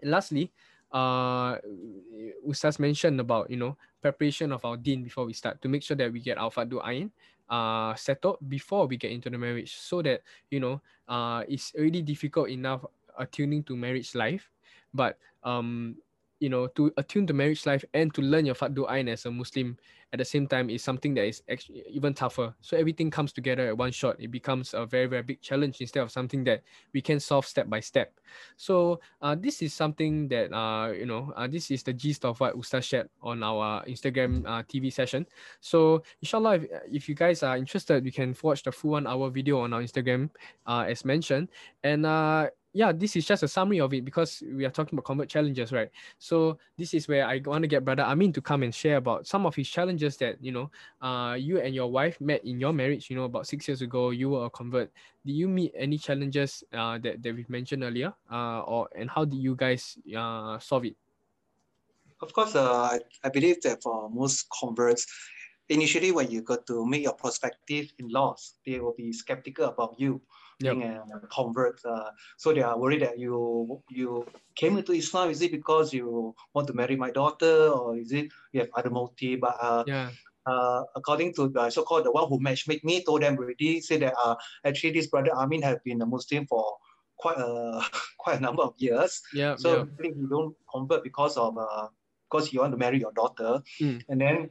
And 0.00 0.12
lastly, 0.12 0.52
uh 0.92 1.56
Ustaz 2.46 2.78
mentioned 2.78 3.20
about 3.20 3.50
you 3.50 3.56
know 3.56 3.76
preparation 4.00 4.52
of 4.52 4.64
our 4.64 4.76
deen 4.76 5.02
before 5.04 5.26
we 5.26 5.32
start 5.32 5.60
to 5.62 5.68
make 5.68 5.82
sure 5.82 5.96
that 5.96 6.12
we 6.12 6.20
get 6.20 6.38
our 6.38 6.50
fardu 6.50 6.80
ain 6.86 7.10
uh 7.48 7.94
settled 7.94 8.38
before 8.48 8.86
we 8.86 8.96
get 8.96 9.10
into 9.12 9.28
the 9.28 9.38
marriage 9.38 9.76
so 9.76 10.00
that 10.02 10.22
you 10.50 10.60
know 10.60 10.80
uh 11.08 11.44
it's 11.48 11.72
already 11.76 12.00
difficult 12.02 12.48
enough 12.48 12.84
attuning 13.18 13.62
to 13.64 13.76
marriage 13.76 14.14
life. 14.14 14.50
But 14.94 15.18
um 15.42 15.96
you 16.40 16.48
know 16.48 16.66
to 16.68 16.92
attune 16.96 17.26
to 17.26 17.32
marriage 17.32 17.66
life 17.66 17.84
and 17.94 18.14
to 18.14 18.22
learn 18.22 18.46
your 18.46 18.54
fardu 18.54 18.90
ain 18.90 19.08
as 19.08 19.26
a 19.26 19.30
muslim 19.30 19.76
at 20.12 20.18
the 20.18 20.24
same 20.24 20.46
time 20.46 20.70
is 20.70 20.82
something 20.82 21.12
that 21.14 21.24
is 21.26 21.42
actually 21.50 21.84
even 21.88 22.14
tougher. 22.14 22.54
So 22.62 22.76
everything 22.76 23.10
comes 23.10 23.32
together 23.32 23.68
at 23.68 23.76
one 23.76 23.92
shot. 23.92 24.16
It 24.18 24.30
becomes 24.30 24.72
a 24.72 24.86
very 24.86 25.06
very 25.06 25.22
big 25.22 25.40
challenge 25.42 25.80
instead 25.80 26.02
of 26.02 26.10
something 26.10 26.44
that 26.44 26.62
we 26.94 27.02
can 27.02 27.20
solve 27.20 27.44
step 27.44 27.68
by 27.68 27.80
step. 27.80 28.12
So 28.56 29.00
uh, 29.20 29.36
this 29.38 29.60
is 29.60 29.74
something 29.74 30.28
that 30.28 30.52
uh, 30.54 30.92
you 30.92 31.04
know 31.04 31.32
uh, 31.36 31.46
this 31.46 31.70
is 31.70 31.82
the 31.82 31.92
gist 31.92 32.24
of 32.24 32.40
what 32.40 32.56
ustaz 32.56 32.84
shared 32.84 33.08
on 33.22 33.42
our 33.42 33.84
instagram 33.84 34.46
uh, 34.46 34.62
tv 34.62 34.92
session. 34.92 35.26
So 35.60 36.02
inshallah 36.22 36.54
if, 36.56 36.64
if 36.90 37.08
you 37.08 37.14
guys 37.14 37.42
are 37.42 37.58
interested 37.58 38.04
you 38.04 38.12
can 38.12 38.34
watch 38.42 38.62
the 38.62 38.72
full 38.72 38.92
one 38.92 39.06
hour 39.06 39.28
video 39.28 39.60
on 39.60 39.72
our 39.74 39.82
instagram 39.82 40.30
uh, 40.66 40.86
as 40.88 41.04
mentioned. 41.04 41.48
And 41.84 42.06
uh, 42.06 42.48
yeah, 42.78 42.92
this 42.94 43.16
is 43.16 43.26
just 43.26 43.42
a 43.42 43.48
summary 43.48 43.80
of 43.80 43.92
it 43.92 44.04
because 44.04 44.40
we 44.54 44.64
are 44.64 44.70
talking 44.70 44.94
about 44.94 45.04
convert 45.04 45.28
challenges, 45.28 45.72
right? 45.72 45.90
So 46.20 46.62
this 46.78 46.94
is 46.94 47.08
where 47.08 47.26
I 47.26 47.42
want 47.44 47.64
to 47.64 47.66
get 47.66 47.84
brother 47.84 48.04
Amin 48.04 48.32
to 48.34 48.40
come 48.40 48.62
and 48.62 48.72
share 48.72 48.98
about 49.02 49.26
some 49.26 49.46
of 49.46 49.56
his 49.56 49.68
challenges 49.68 50.16
that 50.18 50.38
you 50.40 50.52
know, 50.52 50.70
uh, 51.02 51.34
you 51.34 51.58
and 51.58 51.74
your 51.74 51.90
wife 51.90 52.20
met 52.20 52.44
in 52.44 52.60
your 52.60 52.72
marriage. 52.72 53.10
You 53.10 53.16
know, 53.16 53.24
about 53.24 53.48
six 53.48 53.66
years 53.66 53.82
ago, 53.82 54.10
you 54.10 54.30
were 54.30 54.46
a 54.46 54.50
convert. 54.50 54.92
Did 55.26 55.32
you 55.32 55.48
meet 55.48 55.74
any 55.74 55.98
challenges 55.98 56.62
uh, 56.72 57.02
that 57.02 57.18
that 57.20 57.34
we 57.34 57.44
mentioned 57.48 57.82
earlier, 57.82 58.14
uh, 58.30 58.62
or 58.62 58.86
and 58.94 59.10
how 59.10 59.24
did 59.26 59.42
you 59.42 59.58
guys 59.58 59.98
uh 60.14 60.62
solve 60.62 60.86
it? 60.86 60.94
Of 62.22 62.32
course, 62.32 62.54
uh, 62.54 62.98
I, 63.24 63.28
believe 63.28 63.60
that 63.62 63.82
for 63.82 64.06
most 64.06 64.46
converts, 64.54 65.02
initially 65.68 66.14
when 66.14 66.30
you 66.30 66.42
got 66.42 66.62
to 66.70 66.86
meet 66.86 67.02
your 67.02 67.14
prospective 67.14 67.90
in-laws, 67.98 68.54
they 68.62 68.78
will 68.78 68.94
be 68.94 69.10
skeptical 69.12 69.66
about 69.66 69.98
you 69.98 70.22
yep. 70.60 70.74
being 70.74 70.82
a 70.82 71.26
convert. 71.32 71.80
Uh, 71.84 72.10
so 72.36 72.52
they 72.52 72.62
are 72.62 72.78
worried 72.78 73.02
that 73.02 73.18
you 73.18 73.80
you 73.90 74.26
came 74.54 74.78
into 74.78 74.92
Islam. 74.92 75.30
Is 75.30 75.42
it 75.42 75.52
because 75.52 75.92
you 75.92 76.34
want 76.54 76.66
to 76.68 76.74
marry 76.74 76.96
my 76.96 77.10
daughter, 77.10 77.68
or 77.68 77.96
is 77.96 78.12
it 78.12 78.28
you 78.52 78.60
have 78.60 78.70
other 78.76 78.90
motive? 78.90 79.40
But 79.40 79.56
uh, 79.60 79.84
yeah. 79.86 80.10
Uh, 80.46 80.82
according 80.96 81.34
to 81.34 81.46
the 81.50 81.68
so-called 81.68 82.04
the 82.06 82.10
one 82.10 82.26
who 82.26 82.40
matchmade 82.40 82.82
me, 82.82 83.04
told 83.04 83.20
them 83.20 83.36
already, 83.36 83.82
say 83.82 83.98
that 83.98 84.14
uh, 84.16 84.34
actually 84.64 84.90
this 84.92 85.06
brother 85.06 85.30
Amin 85.36 85.60
has 85.60 85.76
been 85.84 86.00
a 86.00 86.06
Muslim 86.06 86.46
for 86.46 86.64
quite 87.18 87.36
a 87.36 87.82
quite 88.18 88.38
a 88.38 88.40
number 88.40 88.62
of 88.62 88.72
years. 88.78 89.20
Yeah. 89.34 89.56
So 89.56 89.86
yeah. 90.00 90.10
you 90.16 90.26
don't 90.26 90.56
convert 90.72 91.04
because 91.04 91.36
of 91.36 91.58
uh, 91.58 91.88
because 92.30 92.50
you 92.52 92.60
want 92.60 92.72
to 92.72 92.78
marry 92.78 92.98
your 92.98 93.12
daughter, 93.12 93.60
mm. 93.78 94.00
and 94.08 94.20
then 94.20 94.48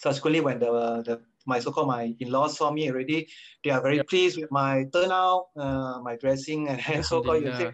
subsequently 0.00 0.40
when 0.40 0.58
the 0.58 1.02
the 1.04 1.20
my 1.46 1.58
so-called 1.58 1.88
my 1.88 2.14
in-laws 2.20 2.58
saw 2.58 2.70
me 2.70 2.90
already. 2.90 3.28
They 3.64 3.70
are 3.70 3.80
very 3.80 4.02
pleased 4.02 4.38
with 4.40 4.50
my 4.50 4.84
turnout, 4.92 5.48
uh, 5.56 6.00
my 6.02 6.16
dressing, 6.16 6.68
and 6.68 6.82
then 6.86 7.02
so-called 7.10 7.44
you 7.44 7.54
say, 7.54 7.72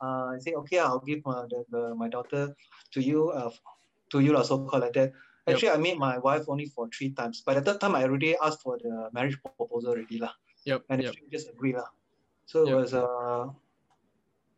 uh, 0.00 0.36
I 0.36 0.38
say, 0.38 0.52
okay, 0.52 0.78
I'll 0.78 1.00
give 1.00 1.20
uh, 1.26 1.46
the, 1.48 1.64
the, 1.70 1.94
my 1.94 2.08
daughter 2.08 2.54
to 2.92 3.00
you, 3.00 3.30
uh, 3.30 3.50
to 4.10 4.20
you, 4.20 4.36
so-called 4.44 4.82
like 4.82 4.92
that. 4.92 5.12
Actually, 5.46 5.68
yep. 5.68 5.78
I 5.78 5.80
met 5.80 5.98
my 5.98 6.18
wife 6.18 6.44
only 6.48 6.66
for 6.66 6.88
three 6.88 7.10
times. 7.10 7.42
By 7.42 7.54
the 7.54 7.60
third 7.60 7.80
time, 7.80 7.94
I 7.94 8.04
already 8.04 8.36
asked 8.42 8.62
for 8.62 8.78
the 8.78 9.10
marriage 9.12 9.36
proposal 9.42 9.90
already 9.90 10.18
lah. 10.18 10.32
Yep. 10.64 10.84
And 10.88 11.02
yep. 11.02 11.14
she 11.14 11.20
just 11.30 11.50
agreed 11.50 11.76
lah. 11.76 11.88
So 12.46 12.64
yep. 12.64 12.72
it 12.72 12.76
was 12.76 12.94
uh, 12.94 13.48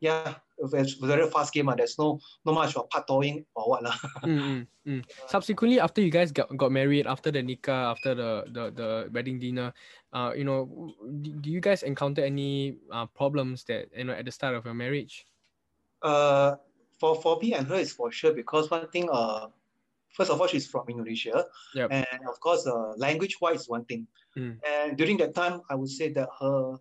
yeah, 0.00 0.34
it's 0.58 0.94
very 0.94 1.28
fast 1.30 1.52
game. 1.52 1.68
Uh. 1.68 1.74
There's 1.74 1.98
no 1.98 2.20
no 2.44 2.52
much 2.52 2.76
of 2.76 2.88
patooing 2.88 3.44
or 3.54 3.70
what. 3.70 3.86
Uh. 3.86 3.92
Mm, 4.26 4.40
mm, 4.40 4.66
mm. 4.86 5.02
Subsequently, 5.28 5.80
after 5.80 6.00
you 6.00 6.10
guys 6.10 6.32
got, 6.32 6.54
got 6.56 6.72
married, 6.72 7.06
after 7.06 7.30
the 7.30 7.42
nikah, 7.42 7.92
after 7.92 8.14
the, 8.14 8.44
the, 8.50 8.70
the 8.70 9.10
wedding 9.12 9.38
dinner, 9.38 9.72
uh, 10.12 10.32
you 10.36 10.44
know, 10.44 10.92
do 11.40 11.50
you 11.50 11.60
guys 11.60 11.82
encounter 11.82 12.24
any 12.24 12.76
uh, 12.90 13.06
problems 13.06 13.64
that, 13.64 13.88
you 13.96 14.04
know, 14.04 14.12
at 14.12 14.24
the 14.24 14.32
start 14.32 14.54
of 14.54 14.64
your 14.64 14.74
marriage? 14.74 15.26
Uh, 16.02 16.56
for, 16.98 17.20
for 17.20 17.38
me 17.40 17.54
and 17.54 17.66
her 17.68 17.76
is 17.76 17.92
for 17.92 18.10
sure 18.10 18.32
because 18.32 18.70
one 18.70 18.88
thing, 18.88 19.08
uh, 19.12 19.46
first 20.10 20.30
of 20.30 20.40
all, 20.40 20.46
she's 20.46 20.66
from 20.66 20.88
Indonesia. 20.88 21.44
Yep. 21.74 21.88
And 21.92 22.20
of 22.28 22.40
course, 22.40 22.66
uh, 22.66 22.94
language 22.96 23.36
wise, 23.40 23.68
one 23.68 23.84
thing. 23.84 24.06
Mm. 24.36 24.58
And 24.66 24.96
during 24.96 25.18
that 25.18 25.34
time, 25.34 25.60
I 25.70 25.74
would 25.74 25.90
say 25.90 26.12
that 26.12 26.28
her 26.40 26.76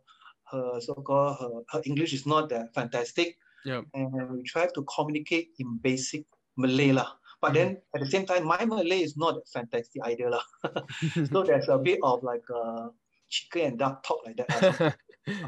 her 0.56 0.82
so-called 0.82 1.38
her, 1.40 1.52
her 1.72 1.82
English 1.86 2.14
is 2.14 2.26
not 2.26 2.50
that 2.50 2.74
fantastic. 2.74 3.38
Yep. 3.66 3.86
And 3.94 4.30
we 4.32 4.44
try 4.44 4.68
to 4.74 4.82
communicate 4.84 5.50
in 5.60 5.78
basic 5.82 6.24
Malay 6.58 6.92
lah. 6.92 7.12
But 7.42 7.54
then 7.54 7.78
at 7.94 8.02
the 8.02 8.10
same 8.10 8.26
time, 8.26 8.46
my 8.46 8.64
Malay 8.66 9.02
is 9.02 9.18
not 9.18 9.36
that 9.36 9.48
fantastic 9.50 10.02
either. 10.06 10.30
lah. 10.30 10.46
so 11.32 11.44
there's 11.44 11.70
a 11.70 11.78
bit 11.78 12.00
of 12.02 12.24
like 12.24 12.46
uh, 12.54 12.90
chicken 13.30 13.76
and 13.76 13.80
duck 13.80 14.04
talk 14.04 14.22
like 14.26 14.38
that. 14.38 14.50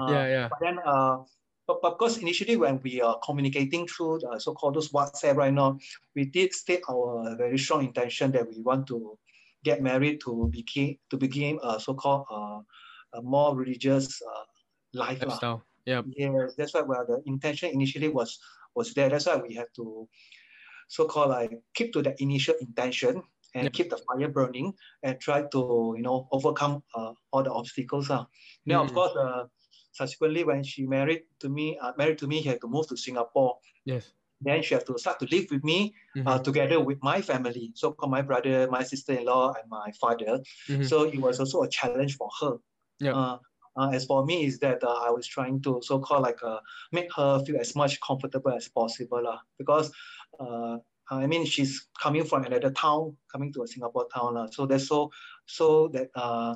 uh, 0.02 0.10
yeah, 0.12 0.26
yeah. 0.28 0.48
But 0.50 0.60
then, 0.62 0.78
uh, 0.86 1.24
but, 1.68 1.82
but 1.82 1.98
because 1.98 2.18
initially 2.18 2.56
when 2.56 2.80
we 2.84 3.02
are 3.02 3.20
communicating 3.24 3.88
through 3.88 4.20
the 4.20 4.40
so-called 4.40 4.76
those 4.76 4.92
WhatsApp 4.92 5.36
right 5.36 5.54
now, 5.54 5.78
we 6.16 6.26
did 6.26 6.54
state 6.54 6.82
our 6.90 7.36
very 7.38 7.58
strong 7.58 7.86
intention 7.86 8.32
that 8.32 8.48
we 8.48 8.62
want 8.62 8.88
to 8.88 9.18
get 9.64 9.82
married 9.82 10.22
to 10.22 10.48
became 10.52 10.98
to 11.10 11.18
begin 11.18 11.60
a 11.64 11.80
so-called 11.80 12.26
uh, 12.32 12.60
a 13.14 13.22
more 13.22 13.56
religious 13.56 14.22
uh, 14.22 14.44
life. 14.94 15.22
Lifestyle. 15.24 15.64
Yeah. 15.86 16.02
Yes, 16.06 16.56
that's 16.58 16.74
why 16.74 16.82
well, 16.82 17.06
the 17.08 17.22
intention 17.26 17.72
initially 17.72 18.10
was 18.10 18.40
was 18.76 18.94
there. 18.94 19.10
That's 19.10 19.26
why 19.26 19.38
we 19.38 19.54
have 19.56 19.72
to 19.76 20.08
so-called 20.90 21.30
like 21.30 21.52
keep 21.74 21.94
to 21.94 22.02
the 22.02 22.16
initial 22.22 22.56
intention 22.62 23.24
and 23.56 23.64
Yeah. 23.66 23.70
keep 23.70 23.90
the 23.90 23.98
fire 23.98 24.30
burning 24.30 24.74
and 25.04 25.20
try 25.20 25.42
to 25.54 25.94
you 25.98 26.04
know 26.04 26.28
overcome 26.32 26.84
uh, 26.96 27.14
all 27.32 27.44
the 27.44 27.52
obstacles. 27.52 28.10
Uh. 28.10 28.26
Now 28.66 28.84
of 28.84 28.92
Mm. 28.92 28.96
course 28.96 29.16
uh, 29.16 29.44
subsequently 29.92 30.44
when 30.44 30.64
she 30.64 30.86
married 30.86 31.24
to 31.40 31.50
me, 31.50 31.78
uh, 31.80 31.92
married 31.98 32.18
to 32.20 32.28
me, 32.28 32.42
she 32.42 32.50
had 32.50 32.62
to 32.62 32.68
move 32.68 32.88
to 32.88 32.98
Singapore. 32.98 33.58
Yes. 33.86 34.12
Then 34.40 34.62
she 34.62 34.76
had 34.76 34.86
to 34.86 34.98
start 35.00 35.20
to 35.20 35.26
live 35.26 35.48
with 35.50 35.64
me 35.64 35.96
Mhm. 36.16 36.28
uh, 36.28 36.40
together 36.40 36.80
with 36.80 37.00
my 37.02 37.22
family. 37.22 37.72
So 37.74 37.92
called 37.94 38.12
my 38.12 38.22
brother, 38.22 38.68
my 38.70 38.84
sister-in-law, 38.84 39.54
and 39.58 39.66
my 39.70 39.92
father. 40.00 40.44
Mhm. 40.70 40.86
So 40.86 41.04
it 41.06 41.20
was 41.20 41.40
also 41.40 41.64
a 41.64 41.70
challenge 41.70 42.16
for 42.18 42.30
her. 42.42 42.54
Yeah. 43.00 43.16
Uh, 43.18 43.38
uh, 43.78 43.90
as 43.94 44.06
for 44.06 44.26
me, 44.26 44.46
is 44.46 44.60
that 44.60 44.84
uh, 44.84 45.00
I 45.08 45.12
was 45.12 45.28
trying 45.28 45.62
to 45.62 45.80
so-called 45.84 46.24
like 46.24 46.42
uh, 46.44 46.60
make 46.92 47.14
her 47.16 47.44
feel 47.46 47.58
as 47.60 47.76
much 47.76 48.00
comfortable 48.02 48.52
as 48.52 48.68
possible, 48.68 49.24
lah. 49.24 49.40
Because 49.58 49.92
uh, 50.40 50.78
I 51.10 51.28
mean, 51.28 51.46
she's 51.46 51.88
coming 52.02 52.26
from 52.26 52.44
another 52.44 52.72
town, 52.72 53.16
coming 53.32 53.54
to 53.54 53.64
a 53.64 53.68
Singapore 53.68 54.08
town, 54.14 54.34
lah. 54.36 54.48
So 54.52 54.66
that's 54.66 54.88
so 54.88 55.12
so 55.46 55.88
that 55.90 56.10
uh, 56.16 56.56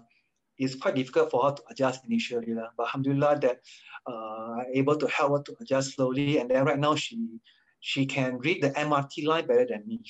it's 0.57 0.75
quite 0.75 0.95
difficult 0.95 1.31
for 1.31 1.43
her 1.45 1.53
to 1.55 1.63
adjust 1.69 2.05
initially, 2.05 2.53
lah. 2.53 2.69
But 2.75 2.87
alhamdulillah 2.87 3.39
that 3.39 3.59
uh, 4.07 4.59
I'm 4.59 4.71
able 4.73 4.97
to 4.97 5.07
help 5.07 5.31
her 5.37 5.43
to 5.43 5.55
adjust 5.61 5.95
slowly, 5.95 6.39
and 6.39 6.49
then 6.49 6.65
right 6.65 6.79
now 6.79 6.95
she 6.95 7.39
she 7.81 8.05
can 8.05 8.37
read 8.37 8.61
the 8.61 8.69
MRT 8.69 9.25
line 9.25 9.47
better 9.47 9.65
than 9.65 9.83
me. 9.85 10.01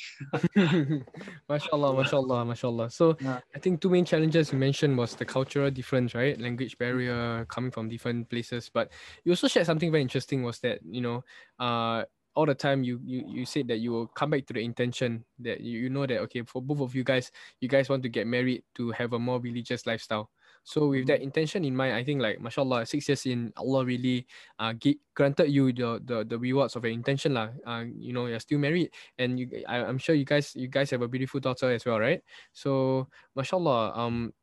mashallah, 1.50 1.96
mashallah, 1.96 2.46
mashallah. 2.46 2.90
So 2.92 3.16
Yeah. 3.20 3.40
I 3.56 3.60
think 3.60 3.82
two 3.82 3.90
main 3.90 4.06
challenges 4.06 4.52
you 4.52 4.60
mentioned 4.60 4.98
was 4.98 5.16
the 5.16 5.26
cultural 5.26 5.72
difference, 5.72 6.14
right? 6.14 6.40
Language 6.40 6.78
barrier, 6.78 7.46
coming 7.50 7.72
from 7.72 7.88
different 7.88 8.30
places. 8.30 8.70
But 8.72 8.92
you 9.24 9.32
also 9.32 9.48
shared 9.48 9.66
something 9.66 9.90
very 9.90 10.02
interesting 10.04 10.44
was 10.44 10.60
that, 10.60 10.80
you 10.84 11.02
know, 11.02 11.24
uh 11.60 12.04
all 12.34 12.46
the 12.46 12.56
time 12.56 12.84
you 12.84 13.00
you 13.04 13.24
you 13.28 13.46
said 13.46 13.68
that 13.68 13.80
you 13.80 13.92
will 13.92 14.08
come 14.08 14.30
back 14.30 14.46
to 14.46 14.54
the 14.54 14.60
intention 14.64 15.24
that 15.40 15.60
you, 15.60 15.80
you 15.80 15.90
know 15.90 16.06
that 16.06 16.20
okay 16.20 16.42
for 16.44 16.62
both 16.62 16.80
of 16.80 16.96
you 16.96 17.04
guys 17.04 17.30
you 17.60 17.68
guys 17.68 17.90
want 17.90 18.02
to 18.02 18.08
get 18.08 18.26
married 18.26 18.64
to 18.74 18.90
have 18.92 19.12
a 19.12 19.20
more 19.20 19.40
religious 19.42 19.86
lifestyle 19.86 20.30
so 20.64 20.88
with 20.88 21.08
that 21.08 21.22
intention 21.22 21.66
in 21.66 21.76
mind 21.76 21.94
i 21.96 22.04
think 22.04 22.22
like 22.22 22.40
mashallah 22.40 22.86
six 22.86 23.08
years 23.10 23.26
in 23.26 23.52
allah 23.58 23.84
really 23.86 24.26
uh 24.60 24.74
gi- 24.74 25.00
granted 25.16 25.50
you 25.50 25.74
the, 25.74 26.00
the 26.06 26.24
the 26.26 26.38
rewards 26.38 26.76
of 26.76 26.84
your 26.86 26.94
intention 26.94 27.34
lah. 27.34 27.50
uh 27.66 27.84
you 27.98 28.14
know 28.14 28.28
you're 28.28 28.40
still 28.40 28.60
married 28.60 28.90
and 29.18 29.40
you 29.40 29.50
I, 29.68 29.78
i'm 29.84 29.98
sure 29.98 30.16
you 30.16 30.26
guys 30.26 30.56
you 30.56 30.68
guys 30.68 30.92
have 30.92 31.02
a 31.02 31.08
beautiful 31.08 31.40
daughter 31.40 31.72
as 31.72 31.86
well 31.86 32.00
right? 32.00 32.22
So 32.54 33.08
mashallah 33.36 33.94
um 33.98 34.34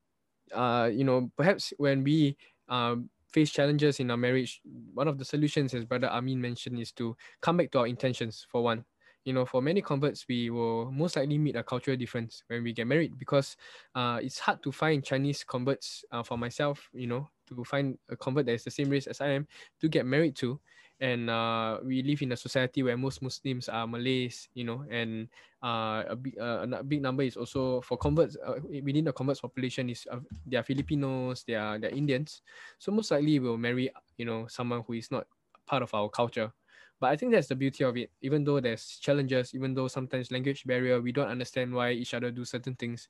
uh 0.55 0.91
you 0.93 1.05
know 1.05 1.31
perhaps 1.37 1.73
when 1.79 2.03
we 2.05 2.37
um 2.69 3.11
face 3.29 3.51
challenges 3.51 4.01
in 4.01 4.11
our 4.11 4.17
marriage 4.17 4.61
one 4.95 5.07
of 5.09 5.19
the 5.19 5.25
solutions 5.25 5.75
as 5.75 5.85
brother 5.85 6.09
amin 6.09 6.41
mentioned 6.41 6.79
is 6.79 6.93
to 6.93 7.17
come 7.43 7.59
back 7.59 7.71
to 7.71 7.79
our 7.81 7.87
intentions 7.87 8.47
for 8.51 8.63
one 8.63 8.85
you 9.29 9.35
know 9.35 9.45
for 9.45 9.61
many 9.61 9.83
converts 9.83 10.25
we 10.27 10.49
will 10.49 10.91
most 10.91 11.17
likely 11.17 11.37
meet 11.37 11.55
a 11.55 11.63
cultural 11.63 11.99
difference 11.99 12.43
when 12.47 12.63
we 12.65 12.73
get 12.73 12.87
married 12.87 13.13
because 13.19 13.57
uh 13.95 14.19
it's 14.23 14.39
hard 14.39 14.63
to 14.63 14.73
find 14.73 15.05
chinese 15.05 15.45
converts 15.45 16.03
uh, 16.13 16.23
for 16.23 16.39
myself 16.39 16.89
you 16.95 17.07
know 17.07 17.29
to 17.47 17.63
find 17.65 17.99
a 18.09 18.17
convert 18.17 18.47
that 18.47 18.53
is 18.57 18.65
the 18.65 18.71
same 18.71 18.89
race 18.89 19.07
as 19.07 19.21
i 19.21 19.29
am 19.29 19.47
to 19.79 19.87
get 19.87 20.07
married 20.07 20.35
to 20.35 20.59
and 21.01 21.31
uh, 21.31 21.79
we 21.85 22.03
live 22.03 22.23
in 22.23 22.33
a 22.33 22.37
society 22.37 22.83
where 22.83 22.97
most 22.97 23.21
muslims 23.23 23.69
are 23.69 23.87
malays 23.87 24.49
you 24.55 24.65
know 24.65 24.83
and 24.91 25.29
uh, 25.63 26.03
a 26.09 26.17
big 26.17 26.39
uh, 26.39 26.67
a 26.73 26.83
big 26.83 27.03
number 27.03 27.23
is 27.23 27.37
also 27.37 27.81
for 27.83 27.99
converts 27.99 28.37
uh, 28.47 28.55
within 28.83 29.05
the 29.05 29.13
converts 29.13 29.41
population 29.41 29.91
is 29.91 30.07
uh, 30.11 30.19
they 30.47 30.57
are 30.57 30.63
Filipinos, 30.63 31.45
they 31.47 31.55
are 31.55 31.79
they're 31.79 31.91
Indians. 31.91 32.43
So 32.79 32.93
most 32.93 33.11
likely 33.11 33.39
we'll 33.41 33.57
marry 33.59 33.91
you 34.17 34.25
know 34.25 34.47
someone 34.49 34.85
who 34.87 34.95
is 34.95 35.11
not 35.11 35.27
part 35.67 35.83
of 35.83 35.93
our 35.95 36.09
culture. 36.09 36.53
But 37.01 37.11
I 37.11 37.17
think 37.17 37.33
that's 37.33 37.49
the 37.49 37.55
beauty 37.55 37.85
of 37.85 37.97
it. 37.97 38.11
Even 38.23 38.45
though 38.45 38.61
there's 38.61 38.99
challenges, 38.99 39.55
even 39.55 39.75
though 39.75 39.89
sometimes 39.89 40.31
language 40.31 40.65
barrier, 40.67 41.01
we 41.01 41.13
don't 41.13 41.29
understand 41.29 41.73
why 41.73 41.93
each 41.93 42.15
other 42.15 42.31
do 42.31 42.45
certain 42.45 42.75
things. 42.75 43.09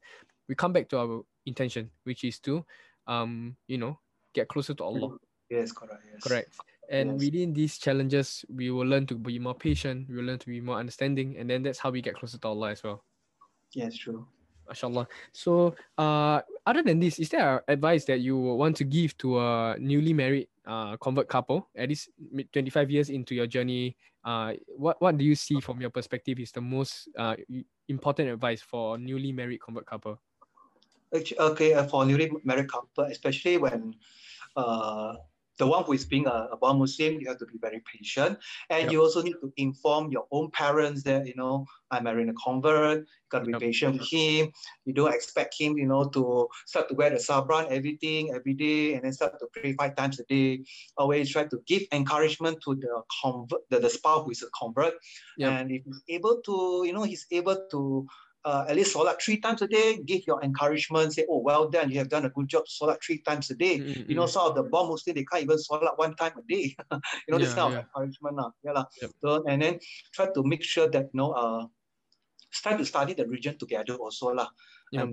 We 0.49 0.54
come 0.54 0.73
back 0.73 0.88
to 0.90 0.99
our 0.99 1.23
intention, 1.47 1.90
which 2.04 2.25
is 2.25 2.38
to, 2.40 2.64
um, 3.07 3.57
you 3.66 3.78
know, 3.78 3.99
get 4.35 4.49
closer 4.49 4.75
to 4.75 4.85
Allah. 4.85 5.16
Yes, 5.49 5.73
correct. 5.73 6.04
Yes. 6.12 6.23
Correct. 6.23 6.52
And 6.90 7.12
Yes. 7.12 7.21
within 7.21 7.52
these 7.52 7.78
challenges, 7.78 8.45
we 8.49 8.71
will 8.71 8.87
learn 8.87 9.07
to 9.07 9.14
be 9.14 9.38
more 9.38 9.54
patient. 9.54 10.09
We 10.09 10.16
will 10.16 10.25
learn 10.25 10.38
to 10.38 10.47
be 10.47 10.61
more 10.61 10.76
understanding, 10.76 11.37
and 11.37 11.49
then 11.49 11.62
that's 11.62 11.78
how 11.78 11.90
we 11.90 12.00
get 12.00 12.14
closer 12.16 12.38
to 12.38 12.49
Allah 12.49 12.73
as 12.73 12.83
well. 12.83 13.04
Yes, 13.73 13.97
true. 13.97 14.26
MashaAllah. 14.68 15.07
So, 15.33 15.75
uh, 15.97 16.40
other 16.66 16.83
than 16.83 17.00
this, 17.00 17.18
is 17.18 17.28
there 17.30 17.64
advice 17.68 18.04
that 18.07 18.21
you 18.21 18.37
want 18.37 18.76
to 18.76 18.85
give 18.85 19.16
to 19.18 19.40
a 19.40 19.76
newly 19.78 20.12
married 20.12 20.49
uh, 20.69 20.97
convert 20.99 21.29
couple 21.29 21.69
at 21.75 21.89
least 21.89 22.11
25 22.53 22.91
years 22.91 23.09
into 23.09 23.35
your 23.35 23.47
journey? 23.47 23.97
Uh, 24.25 24.53
what, 24.77 25.01
what 25.01 25.17
do 25.17 25.25
you 25.25 25.35
see 25.35 25.61
from 25.61 25.81
your 25.81 25.91
perspective 25.91 26.39
is 26.39 26.53
the 26.53 26.61
most 26.61 27.09
uh, 27.19 27.35
important 27.89 28.29
advice 28.29 28.61
for 28.61 28.99
newly 28.99 29.33
married 29.33 29.59
convert 29.59 29.87
couple? 29.87 30.21
Okay, 31.13 31.73
uh, 31.73 31.85
for 31.85 32.05
newly 32.05 32.31
married 32.45 32.71
couple, 32.71 33.05
especially 33.05 33.57
when 33.57 33.95
uh, 34.57 35.15
the 35.59 35.67
one 35.67 35.85
who 35.85 35.93
is 35.93 36.05
being 36.05 36.27
uh, 36.27 36.47
a, 36.50 36.55
a 36.55 36.57
born 36.57 36.79
Muslim, 36.79 37.21
you 37.21 37.29
have 37.29 37.38
to 37.38 37.47
be 37.47 37.59
very 37.61 37.83
patient, 37.93 38.38
and 38.71 38.83
Yep. 38.85 38.93
you 38.93 39.03
also 39.03 39.23
need 39.23 39.35
to 39.41 39.53
inform 39.57 40.11
your 40.11 40.27
own 40.31 40.50
parents 40.50 41.03
that 41.05 41.27
you 41.27 41.35
know 41.37 41.67
I'm 41.91 42.05
marrying 42.05 42.29
a 42.29 42.35
convert. 42.35 42.99
You 43.00 43.29
gotta 43.31 43.45
be 43.47 43.53
Yep. 43.53 43.61
patient 43.61 43.99
with 43.99 44.09
him. 44.09 44.53
You 44.85 44.95
don't 44.95 45.12
expect 45.12 45.55
him, 45.59 45.77
you 45.79 45.87
know, 45.87 46.09
to 46.11 46.49
start 46.67 46.88
to 46.88 46.95
wear 46.95 47.11
the 47.11 47.17
sabran 47.17 47.71
everything 47.71 48.33
every 48.35 48.55
day, 48.55 48.95
and 48.95 49.05
then 49.05 49.12
start 49.12 49.38
to 49.41 49.47
pray 49.53 49.73
five 49.73 49.97
times 49.97 50.21
a 50.21 50.25
day. 50.25 50.65
Always 50.97 51.31
try 51.31 51.45
to 51.45 51.61
give 51.67 51.83
encouragement 51.93 52.59
to 52.65 52.75
the 52.75 53.03
convert, 53.23 53.69
the, 53.71 53.81
the 53.81 53.91
spouse 53.91 54.25
who 54.25 54.31
is 54.31 54.43
a 54.43 54.50
convert, 54.59 54.95
Yep. 55.37 55.50
and 55.50 55.71
if 55.71 55.83
he's 55.85 56.03
able 56.09 56.41
to, 56.45 56.83
you 56.87 56.93
know, 56.93 57.03
he's 57.03 57.27
able 57.31 57.57
to 57.71 58.07
uh, 58.49 58.64
at 58.69 58.75
least 58.76 58.97
solat 58.97 59.21
three 59.21 59.37
times 59.45 59.61
a 59.61 59.69
day, 59.69 60.00
give 60.11 60.23
your 60.26 60.40
encouragement, 60.49 61.12
say, 61.12 61.25
oh, 61.28 61.40
well 61.49 61.69
done, 61.69 61.90
you 61.93 61.99
have 62.00 62.09
done 62.09 62.25
a 62.25 62.33
good 62.37 62.49
job, 62.49 62.64
solat 62.64 62.97
three 63.05 63.21
times 63.28 63.50
a 63.52 63.57
day. 63.64 63.76
Mm, 63.78 64.09
You 64.09 64.17
know, 64.17 64.25
mm, 64.25 64.35
some 64.37 64.45
of 64.49 64.55
the 64.57 64.64
bomb 64.73 64.88
Muslim, 64.88 65.12
they 65.17 65.25
can't 65.28 65.45
even 65.45 65.59
solat 65.61 65.95
one 66.00 66.17
time 66.17 66.33
a 66.40 66.45
day. 66.49 66.73
you 67.28 67.31
know, 67.31 67.38
this 67.43 67.52
Yeah, 67.52 67.61
kind 67.61 67.73
yeah. 67.73 67.78
of 67.78 67.85
encouragement. 67.85 68.35
lah. 68.40 68.50
Yeah. 68.64 68.85
Yep. 69.05 69.11
So, 69.23 69.28
and 69.45 69.59
then 69.61 69.75
try 70.17 70.26
to 70.33 70.40
make 70.52 70.64
sure 70.64 70.88
that, 70.88 71.12
you 71.12 71.19
know, 71.21 71.31
uh, 71.37 71.62
start 72.49 72.78
to 72.81 72.87
study 72.88 73.12
the 73.12 73.26
region 73.28 73.59
together 73.61 74.00
also. 74.00 74.33
lah. 74.33 74.49
Yep. 74.97 75.00
And, 75.02 75.11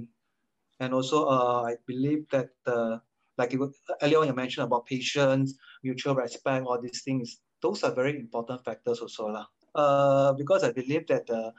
and 0.80 0.89
also, 0.96 1.27
uh, 1.27 1.62
I 1.68 1.75
believe 1.92 2.24
that, 2.32 2.56
uh, 2.63 3.04
like 3.36 3.51
you, 3.51 3.60
earlier 4.00 4.20
on 4.24 4.27
you 4.32 4.38
mentioned 4.38 4.63
about 4.63 4.88
patience, 4.88 5.60
mutual 5.84 6.15
respect, 6.15 6.63
all 6.63 6.80
these 6.80 7.04
things, 7.04 7.44
those 7.60 7.84
are 7.84 7.92
very 7.92 8.15
important 8.15 8.63
factors 8.63 9.04
also. 9.04 9.27
lah. 9.27 9.46
Uh, 9.75 10.32
because 10.39 10.63
I 10.63 10.72
believe 10.72 11.04
that 11.12 11.27
uh, 11.27 11.51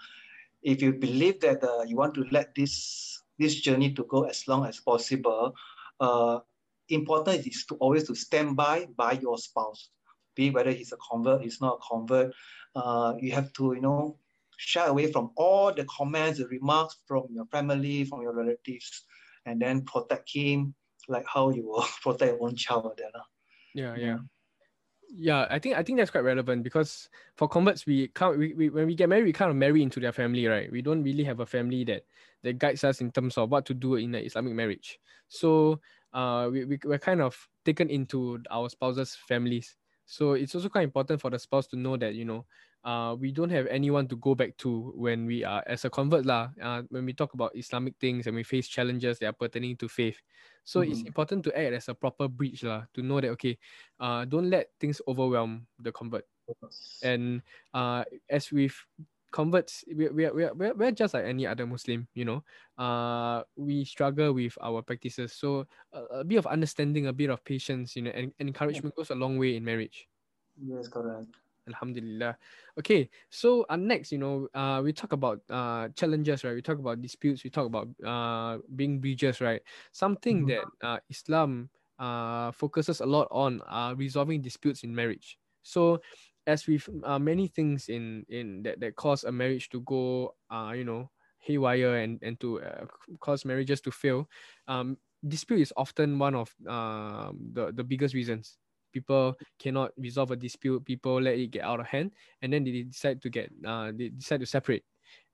if 0.67 0.83
you 0.83 0.93
believe 0.93 1.41
that 1.41 1.63
uh, 1.63 1.83
you 1.87 1.97
want 1.97 2.13
to 2.15 2.27
let 2.33 2.53
this 2.57 3.23
this 3.39 3.55
journey 3.55 3.93
to 3.95 4.03
go 4.05 4.25
as 4.25 4.49
long 4.49 4.67
as 4.67 4.81
possible, 4.81 5.55
uh, 6.01 6.41
important 6.89 7.47
is 7.47 7.65
to 7.67 7.77
always 7.77 8.05
to 8.09 8.15
stand 8.17 8.57
by 8.57 8.87
by 8.97 9.13
your 9.13 9.39
spouse, 9.39 9.91
be 10.35 10.51
whether 10.51 10.73
he's 10.73 10.93
a 10.93 10.99
convert, 11.09 11.43
he's 11.43 11.61
not 11.61 11.79
a 11.79 11.83
convert. 11.89 12.35
Uh, 12.75 13.15
you 13.21 13.31
have 13.31 13.53
to 13.53 13.75
you 13.75 13.81
know 13.81 14.19
shy 14.57 14.87
away 14.87 15.13
from 15.13 15.31
all 15.37 15.73
the 15.73 15.85
comments, 15.85 16.41
the 16.41 16.49
remarks 16.49 16.97
from 17.07 17.29
your 17.31 17.47
family, 17.47 18.05
from 18.05 18.23
your 18.23 18.35
relatives, 18.35 19.05
and 19.47 19.63
then 19.63 19.83
protect 19.83 20.29
him 20.33 20.75
like 21.07 21.27
how 21.33 21.51
you 21.51 21.65
will 21.65 21.87
protect 22.03 22.33
your 22.33 22.43
own 22.43 22.57
child. 22.57 22.99
That. 22.99 23.13
Yeah, 23.73 23.95
yeah. 23.95 24.19
Yeah, 25.09 25.47
I 25.51 25.59
think 25.59 25.77
I 25.77 25.83
think 25.83 25.99
that's 25.99 26.11
quite 26.11 26.25
relevant 26.25 26.63
because 26.65 27.09
for 27.37 27.49
converts 27.49 27.87
we 27.87 28.09
can't 28.09 28.37
we, 28.39 28.55
we 28.55 28.71
when 28.71 28.87
we 28.87 28.95
get 28.95 29.09
married 29.09 29.25
we 29.25 29.33
kind 29.33 29.51
of 29.51 29.57
marry 29.57 29.83
into 29.83 30.01
their 30.01 30.13
family, 30.13 30.47
right? 30.47 30.71
We 30.71 30.83
don't 30.83 31.03
really 31.05 31.23
have 31.25 31.41
a 31.41 31.47
family 31.47 31.85
that 31.85 32.05
that 32.43 32.59
guides 32.59 32.83
us 32.83 33.01
in 33.01 33.13
terms 33.13 33.39
of 33.39 33.51
what 33.51 33.67
to 33.67 33.75
do 33.75 33.95
in 33.95 34.15
an 34.15 34.25
Islamic 34.25 34.55
marriage. 34.55 34.99
So 35.29 35.81
uh 36.13 36.49
we, 36.51 36.65
we 36.65 36.79
we're 36.85 36.99
kind 36.99 37.23
of 37.23 37.37
taken 37.65 37.89
into 37.89 38.43
our 38.51 38.69
spouses' 38.69 39.15
families. 39.29 39.77
So 40.07 40.33
it's 40.33 40.55
also 40.55 40.69
quite 40.69 40.85
important 40.85 41.21
for 41.21 41.31
the 41.31 41.39
spouse 41.39 41.67
to 41.69 41.77
know 41.77 41.97
that, 41.97 42.15
you 42.15 42.25
know, 42.25 42.45
uh, 42.87 43.17
we 43.19 43.33
don't 43.35 43.51
have 43.51 43.67
anyone 43.67 44.07
to 44.07 44.17
go 44.17 44.35
back 44.39 44.57
to 44.63 44.95
when 44.95 45.27
we 45.27 45.43
are 45.43 45.63
as 45.67 45.85
a 45.85 45.91
convert 45.91 46.25
lah. 46.25 46.55
Uh, 46.63 46.87
when 46.89 47.05
we 47.05 47.13
talk 47.13 47.35
about 47.35 47.51
Islamic 47.59 47.99
things 47.99 48.27
and 48.31 48.37
we 48.39 48.47
face 48.47 48.69
challenges 48.71 49.19
that 49.19 49.27
are 49.27 49.37
pertaining 49.37 49.75
to 49.83 49.91
faith. 49.91 50.23
So 50.63 50.87
it's 50.87 51.03
Mhm. 51.03 51.11
important 51.11 51.43
to 51.47 51.53
act 51.59 51.75
as 51.75 51.89
a 51.91 51.95
proper 51.99 52.31
bridge 52.31 52.63
lah, 52.63 52.87
to 52.95 53.03
know 53.03 53.19
that 53.21 53.35
okay, 53.35 53.59
uh, 53.99 54.25
don't 54.25 54.49
let 54.51 54.71
things 54.79 55.03
overwhelm 55.11 55.67
the 55.83 55.91
convert. 55.91 56.27
And 57.03 57.43
uh, 57.75 58.05
as 58.31 58.53
we've 58.53 58.77
converts 59.33 59.85
we're, 59.93 60.13
we're, 60.15 60.55
we're, 60.55 60.75
we're 60.75 60.93
just 60.93 61.13
like 61.13 61.25
any 61.27 61.47
other 61.47 61.67
muslim 61.67 62.09
you 62.15 62.25
know 62.25 62.41
uh 62.79 63.43
we 63.57 63.85
struggle 63.85 64.33
with 64.33 64.57
our 64.63 64.81
practices 64.81 65.35
so 65.35 65.67
a, 65.93 66.23
a 66.23 66.25
bit 66.25 66.37
of 66.39 66.47
understanding 66.47 67.09
a 67.09 67.13
bit 67.13 67.29
of 67.29 67.45
patience 67.45 67.97
you 67.97 68.03
know 68.03 68.11
and, 68.13 68.33
and 68.39 68.49
encouragement 68.49 68.95
goes 68.97 69.11
a 69.11 69.15
long 69.15 69.37
way 69.37 69.57
in 69.57 69.65
marriage 69.65 70.09
yes 70.69 70.89
correct 70.89 71.46
alhamdulillah. 71.67 72.37
Okay 72.79 73.11
so 73.31 73.67
uh, 73.69 73.77
next 73.77 74.13
you 74.13 74.19
know 74.19 74.49
uh 74.55 74.81
we 74.83 74.93
talk 74.93 75.13
about 75.13 75.41
uh 75.51 75.89
challenges 75.95 76.45
right? 76.45 76.55
We 76.55 76.63
talk 76.63 76.79
about 76.79 77.03
disputes 77.03 77.45
we 77.45 77.51
talk 77.51 77.67
about 77.67 77.89
uh 78.05 78.59
being 78.75 79.01
bridges 79.01 79.41
right? 79.41 79.63
Something 79.93 80.45
Mhm. 80.45 80.51
that 80.51 80.69
uh 80.83 80.99
islam 81.11 81.71
uh 81.99 82.53
focuses 82.53 83.01
a 83.01 83.07
lot 83.07 83.29
on 83.31 83.63
uh 83.67 83.95
resolving 83.97 84.43
disputes 84.43 84.85
in 84.85 84.95
marriage. 84.95 85.39
So 85.63 86.01
as 86.47 86.67
with 86.67 86.89
uh, 87.05 87.19
many 87.19 87.49
things 87.49 87.89
in 87.89 88.25
in 88.29 88.63
that 88.63 88.81
that 88.81 88.97
cause 88.97 89.25
a 89.25 89.33
marriage 89.33 89.69
to 89.71 89.81
go 89.83 90.35
uh 90.51 90.73
you 90.77 90.85
know 90.85 91.11
haywire 91.39 91.97
and 92.03 92.19
and 92.23 92.39
to 92.41 92.61
uh, 92.63 92.87
cause 93.21 93.45
marriages 93.45 93.81
to 93.81 93.91
fail 93.91 94.29
um 94.69 94.97
dispute 95.27 95.61
is 95.61 95.73
often 95.77 96.19
one 96.19 96.35
of 96.35 96.55
um 96.67 97.39
the 97.53 97.73
the 97.73 97.85
biggest 97.85 98.15
reasons 98.15 98.59
people 98.97 99.37
cannot 99.61 99.93
resolve 100.01 100.33
a 100.33 100.37
dispute 100.37 100.85
people 100.85 101.21
let 101.21 101.37
it 101.37 101.53
get 101.53 101.65
out 101.69 101.81
of 101.81 101.87
hand 101.87 102.11
and 102.41 102.53
then 102.53 102.65
they 102.65 102.83
decide 102.83 103.21
to 103.21 103.29
get 103.29 103.53
uh 103.69 103.93
they 103.93 104.09
decide 104.09 104.41
to 104.41 104.49
separate. 104.49 104.85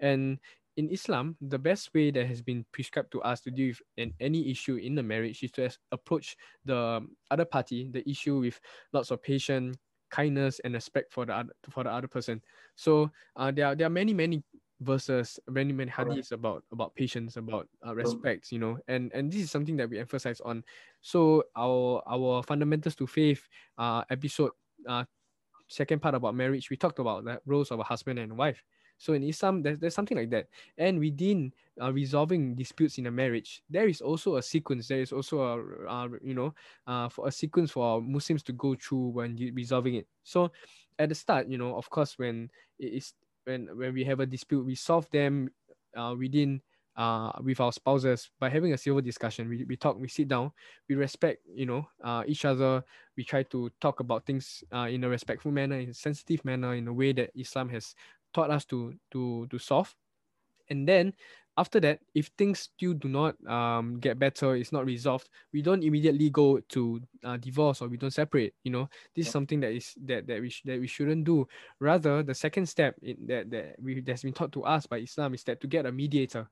And 0.00 0.42
in 0.80 0.88
islam 0.88 1.36
the 1.40 1.58
best 1.58 1.92
way 1.94 2.10
that 2.10 2.26
has 2.26 2.40
been 2.40 2.64
prescribed 2.72 3.12
to 3.12 3.20
us 3.22 3.44
to 3.44 3.50
deal 3.50 3.68
with 3.68 3.82
an, 3.98 4.10
any 4.20 4.50
issue 4.50 4.76
in 4.76 4.94
the 4.96 5.02
marriage 5.02 5.42
is 5.44 5.52
to 5.52 5.70
approach 5.92 6.34
the 6.64 7.04
other 7.30 7.44
party 7.44 7.88
the 7.92 8.02
issue 8.08 8.40
with 8.40 8.58
lots 8.92 9.10
of 9.12 9.22
patience 9.22 9.76
kindness 10.12 10.60
and 10.62 10.74
respect 10.74 11.10
for 11.10 11.24
the 11.24 11.32
other 11.32 11.52
for 11.70 11.82
the 11.82 11.90
other 11.90 12.06
person. 12.06 12.40
So 12.76 13.10
uh, 13.34 13.50
there 13.50 13.66
are 13.66 13.74
there 13.74 13.86
are 13.88 13.90
many 13.90 14.12
many 14.12 14.44
verses 14.82 15.38
many 15.48 15.72
many 15.72 15.90
hadiths 15.90 16.32
about 16.32 16.64
about 16.72 16.94
patience 16.94 17.36
about 17.36 17.68
uh, 17.86 17.94
respects 17.94 18.52
you 18.52 18.58
know 18.58 18.78
and 18.88 19.12
and 19.12 19.32
this 19.32 19.42
is 19.42 19.50
something 19.50 19.76
that 19.76 19.88
we 19.88 19.98
emphasize 19.98 20.40
on. 20.42 20.64
So 21.00 21.44
our 21.56 22.02
our 22.06 22.42
fundamentals 22.42 22.94
to 22.96 23.06
faith 23.06 23.48
uh 23.78 24.02
episode 24.10 24.52
uh 24.88 25.04
second 25.68 26.02
part 26.02 26.14
about 26.14 26.34
marriage 26.34 26.70
we 26.70 26.76
talked 26.76 26.98
about 26.98 27.24
the 27.24 27.40
roles 27.46 27.70
of 27.70 27.80
a 27.80 27.84
husband 27.84 28.18
and 28.18 28.36
wife. 28.36 28.62
So 28.98 29.14
in 29.14 29.24
islam 29.24 29.62
there's, 29.62 29.78
there's 29.78 29.94
something 29.94 30.16
like 30.16 30.30
that. 30.30 30.46
And 30.78 31.00
within 31.00 31.52
uh, 31.80 31.92
resolving 31.92 32.54
disputes 32.54 32.98
in 32.98 33.06
a 33.06 33.10
marriage 33.10 33.62
there 33.70 33.88
is 33.88 34.00
also 34.00 34.36
a 34.36 34.42
sequence. 34.42 34.88
There 34.88 35.00
is 35.00 35.12
also 35.12 35.40
a 35.40 35.88
uh, 35.88 36.08
you 36.22 36.34
know 36.34 36.54
uh, 36.86 37.08
for 37.08 37.28
a 37.28 37.32
sequence 37.32 37.70
for 37.72 38.00
muslims 38.02 38.42
to 38.44 38.52
go 38.52 38.76
through 38.76 39.08
when 39.08 39.36
resolving 39.54 39.94
it. 39.96 40.06
So 40.24 40.52
at 40.98 41.08
the 41.08 41.14
start 41.14 41.48
you 41.48 41.58
know 41.58 41.76
of 41.76 41.88
course 41.90 42.18
when 42.18 42.50
it 42.78 42.92
is 42.92 43.14
when 43.44 43.68
when 43.76 43.94
we 43.94 44.04
have 44.04 44.20
a 44.20 44.26
dispute 44.26 44.64
we 44.64 44.74
solve 44.74 45.08
them 45.10 45.48
uh, 45.96 46.14
within 46.18 46.60
uh, 46.96 47.32
with 47.42 47.60
our 47.60 47.72
spouses. 47.72 48.30
By 48.38 48.50
having 48.50 48.72
a 48.72 48.78
civil 48.78 49.00
discussion 49.00 49.48
we, 49.48 49.64
we 49.64 49.76
talk 49.76 49.98
we 49.98 50.08
sit 50.08 50.28
down 50.28 50.52
we 50.88 50.94
respect 50.94 51.40
you 51.54 51.66
know 51.66 51.86
uh, 52.04 52.22
each 52.26 52.44
other. 52.44 52.84
We 53.16 53.24
try 53.24 53.42
to 53.44 53.70
talk 53.80 54.00
about 54.00 54.26
things 54.26 54.64
uh, 54.72 54.88
in 54.90 55.04
a 55.04 55.08
respectful 55.08 55.52
manner 55.52 55.78
in 55.78 55.90
a 55.90 55.94
sensitive 55.94 56.44
manner 56.44 56.74
in 56.74 56.88
a 56.88 56.92
way 56.92 57.12
that 57.12 57.30
islam 57.36 57.68
has 57.70 57.94
taught 58.34 58.50
us 58.50 58.64
to 58.66 58.94
to 59.12 59.46
to 59.50 59.58
solve. 59.58 59.94
And 60.70 60.88
then 60.88 61.12
after 61.58 61.80
that 61.80 62.00
if 62.14 62.30
things 62.38 62.60
still 62.60 62.94
do 62.94 63.08
not 63.08 63.36
um, 63.46 64.00
get 64.00 64.18
better 64.18 64.56
it's 64.56 64.72
not 64.72 64.86
resolved 64.86 65.28
we 65.52 65.60
don't 65.60 65.84
immediately 65.84 66.30
go 66.30 66.58
to 66.68 67.00
uh, 67.24 67.36
divorce 67.36 67.82
or 67.82 67.88
we 67.88 67.96
don't 67.98 68.12
separate 68.12 68.54
you 68.64 68.72
know? 68.72 68.88
This 69.14 69.26
is 69.26 69.32
something 69.32 69.60
that 69.60 69.72
is 69.72 69.92
that 70.06 70.26
that 70.26 70.40
we 70.40 70.48
sh- 70.48 70.62
that 70.64 70.80
we 70.80 70.86
shouldn't 70.86 71.24
do. 71.24 71.46
Rather 71.78 72.22
the 72.22 72.34
second 72.34 72.66
step 72.66 72.96
in 73.02 73.16
that 73.26 73.50
that 73.50 73.76
we 73.82 74.00
that's 74.00 74.22
been 74.22 74.32
taught 74.32 74.52
to 74.52 74.64
us 74.64 74.86
by 74.86 74.98
islam 74.98 75.34
is 75.34 75.44
that 75.44 75.60
to 75.60 75.66
get 75.66 75.84
a 75.84 75.92
mediator 75.92 76.48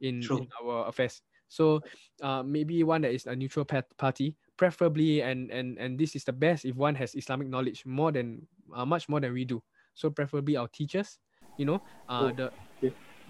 in, 0.00 0.22
True. 0.22 0.38
in 0.38 0.48
our 0.62 0.86
affairs. 0.86 1.22
So 1.48 1.80
uh, 2.22 2.42
maybe 2.42 2.82
one 2.84 3.02
that 3.02 3.12
is 3.12 3.26
a 3.26 3.34
neutral 3.34 3.64
pat- 3.64 3.90
party 3.98 4.36
preferably 4.56 5.22
and 5.22 5.50
and 5.50 5.78
and 5.78 5.98
this 5.98 6.14
is 6.14 6.24
the 6.24 6.32
best 6.32 6.64
if 6.64 6.76
one 6.76 6.94
has 6.94 7.14
islamic 7.14 7.48
knowledge 7.48 7.84
more 7.84 8.10
than 8.12 8.46
uh, 8.74 8.84
much 8.86 9.08
more 9.08 9.20
than 9.20 9.32
we 9.32 9.44
do. 9.44 9.62
So 9.94 10.10
preferably 10.10 10.56
our 10.56 10.68
teachers 10.68 11.18
you 11.58 11.64
know? 11.64 11.80
Uh, 12.08 12.30
Oh. 12.30 12.32
the 12.32 12.52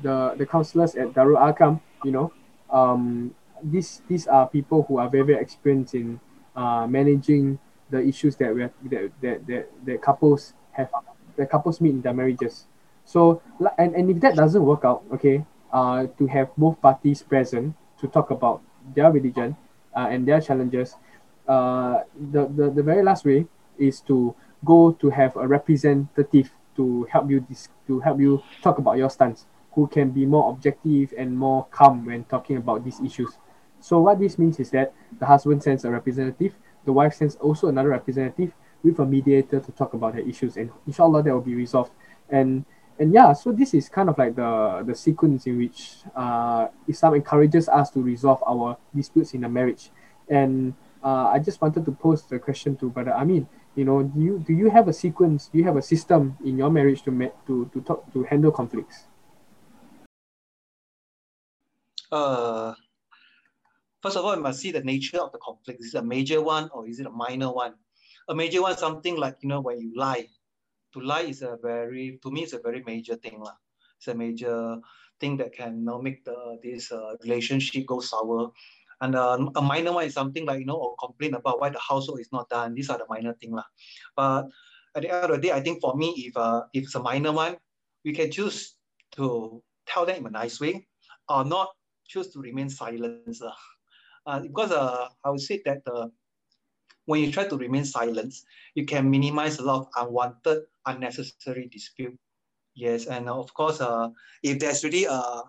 the 0.02 0.35
the 0.37 0.46
counselors 0.46 0.94
at 0.96 1.12
Darul 1.12 1.38
Arqam, 1.38 1.80
you 2.04 2.12
know, 2.12 2.32
um, 2.70 3.35
these 3.62 4.02
these 4.09 4.26
are 4.26 4.48
people 4.48 4.85
who 4.88 4.98
are 4.98 5.09
very 5.09 5.24
very 5.24 5.40
experienced 5.40 5.94
in 5.94 6.20
uh, 6.54 6.87
managing 6.87 7.59
the 7.90 8.00
issues 8.02 8.37
that 8.37 8.54
we 8.54 8.62
that, 8.88 9.11
that 9.20 9.46
that 9.46 9.64
that 9.85 10.02
couples 10.02 10.54
have 10.72 10.90
that 11.37 11.50
couples 11.50 11.80
meet 11.80 11.90
in 11.90 12.02
their 12.02 12.14
marriages. 12.14 12.66
So 13.04 13.40
and 13.78 13.94
and 13.94 14.11
if 14.11 14.20
that 14.20 14.37
doesn't 14.37 14.62
work 14.64 14.85
out, 14.85 15.04
okay, 15.14 15.44
uh, 15.72 16.06
to 16.18 16.26
have 16.26 16.54
both 16.56 16.80
parties 16.80 17.22
present 17.22 17.74
to 18.00 18.09
talk 18.09 18.30
about 18.30 18.61
their 18.94 19.11
religion 19.11 19.56
uh, 19.94 20.09
and 20.11 20.26
their 20.26 20.40
challenges, 20.40 20.96
uh, 21.48 22.02
the, 22.32 22.46
the 22.48 22.70
the 22.70 22.82
very 22.82 23.02
last 23.02 23.24
way 23.24 23.46
is 23.78 24.00
to 24.02 24.35
go 24.64 24.92
to 24.92 25.11
have 25.11 25.37
a 25.37 25.46
representative 25.46 26.50
to 26.76 27.04
help 27.11 27.30
you 27.30 27.40
dis- 27.40 27.68
to 27.87 28.00
help 28.00 28.20
you 28.20 28.42
talk 28.62 28.78
about 28.78 28.96
your 28.98 29.09
stance 29.09 29.46
who 29.76 29.86
can 29.86 30.10
be 30.10 30.24
more 30.26 30.50
objective 30.50 31.12
and 31.16 31.38
more 31.38 31.66
calm 31.70 32.04
when 32.06 32.24
talking 32.24 32.56
about 32.56 32.82
these 32.82 32.98
issues. 33.00 33.36
So 33.78 34.00
what 34.00 34.18
this 34.18 34.38
means 34.38 34.58
is 34.58 34.70
that 34.70 34.92
the 35.20 35.26
husband 35.26 35.62
sends 35.62 35.84
a 35.84 35.90
representative, 35.90 36.54
the 36.86 36.92
wife 36.92 37.14
sends 37.14 37.36
also 37.36 37.68
another 37.68 37.90
representative 37.90 38.52
with 38.82 38.98
a 38.98 39.04
mediator 39.04 39.60
to 39.60 39.72
talk 39.72 39.92
about 39.92 40.14
the 40.14 40.26
issues, 40.26 40.56
and 40.56 40.70
inshallah 40.86 41.22
that 41.22 41.32
will 41.32 41.42
be 41.42 41.54
resolved. 41.54 41.92
And 42.30 42.64
and 42.98 43.12
yeah, 43.12 43.34
so 43.34 43.52
this 43.52 43.74
is 43.74 43.90
kind 43.90 44.08
of 44.08 44.16
like 44.16 44.34
the 44.34 44.82
the 44.86 44.94
sequence 44.94 45.46
in 45.46 45.58
which 45.58 45.98
uh, 46.16 46.68
Islam 46.88 47.14
encourages 47.14 47.68
us 47.68 47.90
to 47.90 48.00
resolve 48.00 48.42
our 48.46 48.78
disputes 48.94 49.34
in 49.34 49.44
a 49.44 49.48
marriage. 49.48 49.90
And 50.28 50.72
uh, 51.04 51.28
I 51.34 51.38
just 51.38 51.60
wanted 51.60 51.84
to 51.84 51.92
pose 51.92 52.22
the 52.24 52.38
question 52.38 52.76
to 52.76 52.88
Brother 52.88 53.12
Amin. 53.12 53.46
You 53.74 53.84
know, 53.84 54.02
do 54.02 54.20
you 54.20 54.38
do 54.38 54.54
you 54.54 54.70
have 54.70 54.88
a 54.88 54.92
sequence? 54.94 55.48
Do 55.52 55.58
you 55.58 55.64
have 55.64 55.76
a 55.76 55.82
system 55.82 56.38
in 56.42 56.56
your 56.56 56.70
marriage 56.70 57.02
to 57.02 57.10
ma- 57.10 57.36
to 57.46 57.68
to 57.74 57.80
talk 57.82 58.10
to 58.14 58.24
handle 58.24 58.50
conflicts? 58.50 59.04
Uh, 62.11 62.75
first 64.03 64.16
of 64.16 64.25
all, 64.25 64.37
you 64.37 64.42
must 64.42 64.61
see 64.61 64.71
the 64.71 64.83
nature 64.83 65.19
of 65.21 65.33
the 65.33 65.38
conflict. 65.38 65.81
Is 65.81 65.95
it 65.95 65.99
a 65.99 66.03
major 66.03 66.42
one 66.42 66.71
or 66.73 66.88
is 66.88 67.01
it 67.01 67.07
a 67.07 67.11
minor 67.11 67.53
one? 67.53 67.75
A 68.29 68.35
major 68.35 68.62
one, 68.62 68.77
something 68.77 69.16
like 69.16 69.37
you 69.42 69.49
know 69.49 69.61
when 69.61 69.81
you 69.81 69.92
lie. 69.97 70.27
To 70.95 71.01
lie 71.01 71.23
is 71.23 71.42
a 71.42 71.59
very, 71.62 72.19
to 72.23 72.31
me, 72.31 72.42
it's 72.42 72.53
a 72.55 72.61
very 72.61 72.83
major 72.87 73.16
thing, 73.16 73.40
lah. 73.40 73.55
It's 73.99 74.09
a 74.09 74.14
major 74.14 74.79
thing 75.21 75.37
that 75.38 75.53
can 75.53 75.79
you 75.79 75.85
know, 75.85 76.01
make 76.01 76.25
the 76.25 76.59
this 76.62 76.92
uh, 76.92 77.14
relationship 77.23 77.87
go 77.87 78.01
sour. 78.01 78.51
And 79.01 79.14
uh, 79.14 79.38
a 79.57 79.62
minor 79.62 79.92
one 79.92 80.07
is 80.07 80.14
something 80.14 80.47
like 80.47 80.61
you 80.61 80.66
know, 80.66 80.77
or 80.77 80.97
complain 80.97 81.35
about 81.35 81.61
why 81.61 81.69
the 81.71 81.79
household 81.79 82.21
is 82.21 82.33
not 82.33 82.49
done. 82.49 82.75
These 82.75 82.88
are 82.90 82.99
the 82.99 83.07
minor 83.09 83.35
thing. 83.35 83.55
But 84.16 84.47
at 84.95 85.03
the 85.03 85.12
end 85.12 85.25
of 85.25 85.31
the 85.31 85.49
day, 85.49 85.53
I 85.53 85.61
think 85.61 85.81
for 85.81 85.95
me, 85.97 86.14
if 86.16 86.37
uh, 86.37 86.62
if 86.73 86.85
it's 86.85 86.95
a 86.95 87.01
minor 87.01 87.33
one, 87.33 87.57
we 88.05 88.12
can 88.12 88.31
choose 88.31 88.75
to 89.16 89.62
tell 89.87 90.07
them 90.07 90.27
in 90.27 90.27
a 90.27 90.31
nice 90.31 90.61
way, 90.61 90.87
or 91.29 91.45
not 91.45 91.69
choose 92.09 92.29
to 92.33 92.40
remain 92.40 92.69
silent. 92.69 93.37
Uh, 93.42 93.51
uh, 94.27 94.40
because 94.40 94.73
uh, 94.73 95.09
I 95.25 95.31
would 95.31 95.40
say 95.40 95.62
that 95.64 95.83
uh, 95.87 96.09
when 97.05 97.23
you 97.23 97.31
try 97.31 97.47
to 97.47 97.57
remain 97.57 97.85
silent, 97.85 98.35
you 98.75 98.85
can 98.85 99.11
minimize 99.11 99.59
a 99.59 99.64
lot 99.64 99.81
of 99.81 99.88
unwanted, 99.97 100.64
unnecessary 100.87 101.69
dispute. 101.71 102.16
Yes, 102.75 103.07
and 103.07 103.29
of 103.29 103.53
course, 103.55 103.81
uh, 103.81 104.11
if 104.42 104.59
there's 104.59 104.85
really 104.85 105.07
uh, 105.07 105.42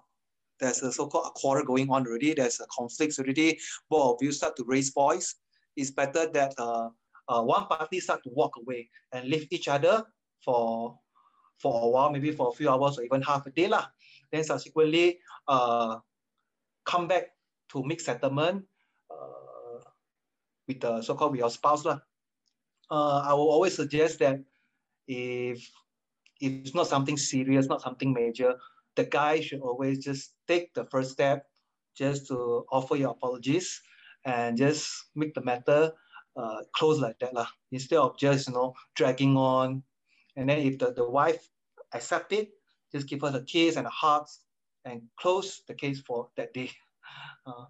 there's 0.59 0.81
a 0.81 0.91
so-called 0.91 1.27
a 1.27 1.39
quarrel 1.39 1.65
going 1.65 1.89
on 1.89 2.07
already, 2.07 2.33
there's 2.33 2.59
a 2.59 2.65
conflict 2.67 3.19
already, 3.19 3.59
both 3.89 4.15
of 4.15 4.23
you 4.23 4.31
start 4.31 4.55
to 4.57 4.63
raise 4.65 4.91
voice, 4.91 5.35
it's 5.75 5.91
better 5.91 6.27
that 6.33 6.53
uh, 6.57 6.89
uh, 7.29 7.41
one 7.41 7.65
party 7.65 7.99
start 7.99 8.23
to 8.23 8.29
walk 8.29 8.55
away 8.57 8.89
and 9.11 9.27
leave 9.29 9.47
each 9.51 9.67
other 9.67 10.03
for 10.43 10.97
for 11.57 11.83
a 11.83 11.87
while, 11.87 12.11
maybe 12.11 12.31
for 12.31 12.49
a 12.49 12.51
few 12.51 12.69
hours 12.69 12.99
or 12.99 13.03
even 13.03 13.21
half 13.21 13.45
a 13.47 13.51
day. 13.51 13.67
Lah. 13.67 13.87
Then 14.31 14.43
subsequently, 14.43 15.19
uh, 15.47 15.97
come 16.87 17.07
back 17.07 17.35
to 17.75 17.83
make 17.83 17.99
settlement 17.99 18.63
uh, 19.11 19.83
with 20.67 20.79
the 20.79 21.01
so-called 21.03 21.31
with 21.31 21.43
your 21.43 21.51
spouse. 21.51 21.83
Lah. 21.83 21.99
Uh, 22.89 23.21
I 23.27 23.33
will 23.35 23.51
always 23.51 23.75
suggest 23.75 24.19
that 24.19 24.39
if, 25.07 25.59
if 26.39 26.51
it's 26.63 26.73
not 26.73 26.87
something 26.87 27.17
serious, 27.19 27.67
not 27.67 27.83
something 27.83 28.13
major, 28.13 28.55
the 28.95 29.03
guy 29.03 29.41
should 29.41 29.59
always 29.59 30.03
just 30.03 30.33
take 30.47 30.73
the 30.73 30.85
first 30.85 31.11
step 31.11 31.45
just 31.95 32.27
to 32.27 32.65
offer 32.71 32.95
your 32.95 33.11
apologies 33.11 33.81
and 34.25 34.57
just 34.57 35.11
make 35.15 35.33
the 35.33 35.43
matter 35.43 35.91
uh, 36.35 36.61
close 36.73 36.99
like 36.99 37.17
that 37.19 37.33
lah. 37.33 37.47
instead 37.71 37.97
of 37.97 38.17
just 38.17 38.47
you 38.47 38.53
know 38.53 38.73
dragging 38.95 39.35
on 39.35 39.81
and 40.35 40.49
then 40.49 40.59
if 40.59 40.77
the, 40.77 40.93
the 40.93 41.07
wife 41.09 41.49
accept 41.93 42.31
it 42.31 42.49
just 42.91 43.07
give 43.07 43.21
her 43.21 43.31
the 43.31 43.41
kiss 43.41 43.75
and 43.75 43.85
the 43.85 43.89
hugs 43.89 44.45
and 44.87 45.01
close 45.19 45.61
the 45.67 45.73
case 45.73 46.01
for 46.01 46.29
that 46.35 46.53
day. 46.53 46.71
Uh, 47.45 47.63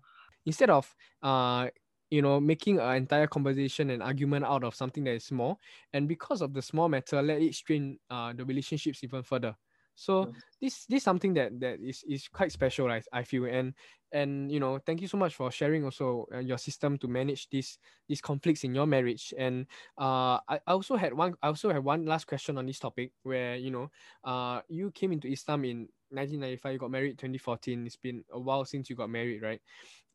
instead 0.47 0.71
of 0.71 0.95
uh 1.21 1.67
you 2.10 2.23
know 2.23 2.39
making 2.39 2.80
an 2.80 2.95
entire 2.95 3.27
conversation 3.27 3.91
and 3.91 4.01
argument 4.01 4.43
out 4.43 4.63
of 4.63 4.73
something 4.73 5.03
that 5.03 5.13
is 5.13 5.25
small 5.25 5.60
and 5.93 6.08
because 6.08 6.41
of 6.41 6.53
the 6.53 6.62
small 6.62 6.89
matter 6.89 7.21
let 7.21 7.39
it 7.39 7.53
strain 7.53 7.99
uh 8.10 8.34
the 8.34 8.43
relationships 8.43 9.03
even 9.03 9.21
further 9.21 9.56
So 9.97 10.29
this 10.62 10.86
this 10.86 11.03
something 11.03 11.33
that 11.33 11.60
that 11.60 11.81
is 11.81 12.05
is 12.05 12.29
quite 12.29 12.51
special, 12.53 12.86
I, 12.93 13.01
I 13.12 13.23
feel, 13.25 13.45
and 13.49 13.73
and 14.13 14.51
you 14.51 14.60
know, 14.60 14.77
thank 14.77 15.01
you 15.01 15.07
so 15.10 15.17
much 15.17 15.33
for 15.33 15.49
sharing 15.49 15.83
also 15.83 16.27
uh, 16.31 16.38
your 16.38 16.60
system 16.60 16.97
to 16.99 17.07
manage 17.07 17.49
these 17.49 17.79
these 18.07 18.21
conflicts 18.21 18.63
in 18.63 18.75
your 18.75 18.86
marriage. 18.86 19.33
And 19.38 19.65
uh, 19.97 20.38
I, 20.47 20.62
I 20.67 20.71
also 20.77 20.95
had 20.97 21.13
one 21.13 21.33
I 21.41 21.47
also 21.47 21.73
have 21.73 21.83
one 21.83 22.05
last 22.05 22.27
question 22.27 22.57
on 22.60 22.67
this 22.67 22.77
topic 22.79 23.12
where 23.23 23.55
you 23.57 23.71
know, 23.71 23.89
uh, 24.23 24.62
you 24.69 24.91
came 24.91 25.12
into 25.12 25.27
Islam 25.27 25.65
in 25.65 25.89
1995, 26.12 26.73
you 26.73 26.79
got 26.79 26.91
married 26.91 27.17
2014. 27.17 27.86
It's 27.88 27.97
been 27.97 28.23
a 28.31 28.39
while 28.39 28.65
since 28.65 28.89
you 28.89 28.95
got 28.95 29.10
married, 29.10 29.41
right? 29.41 29.62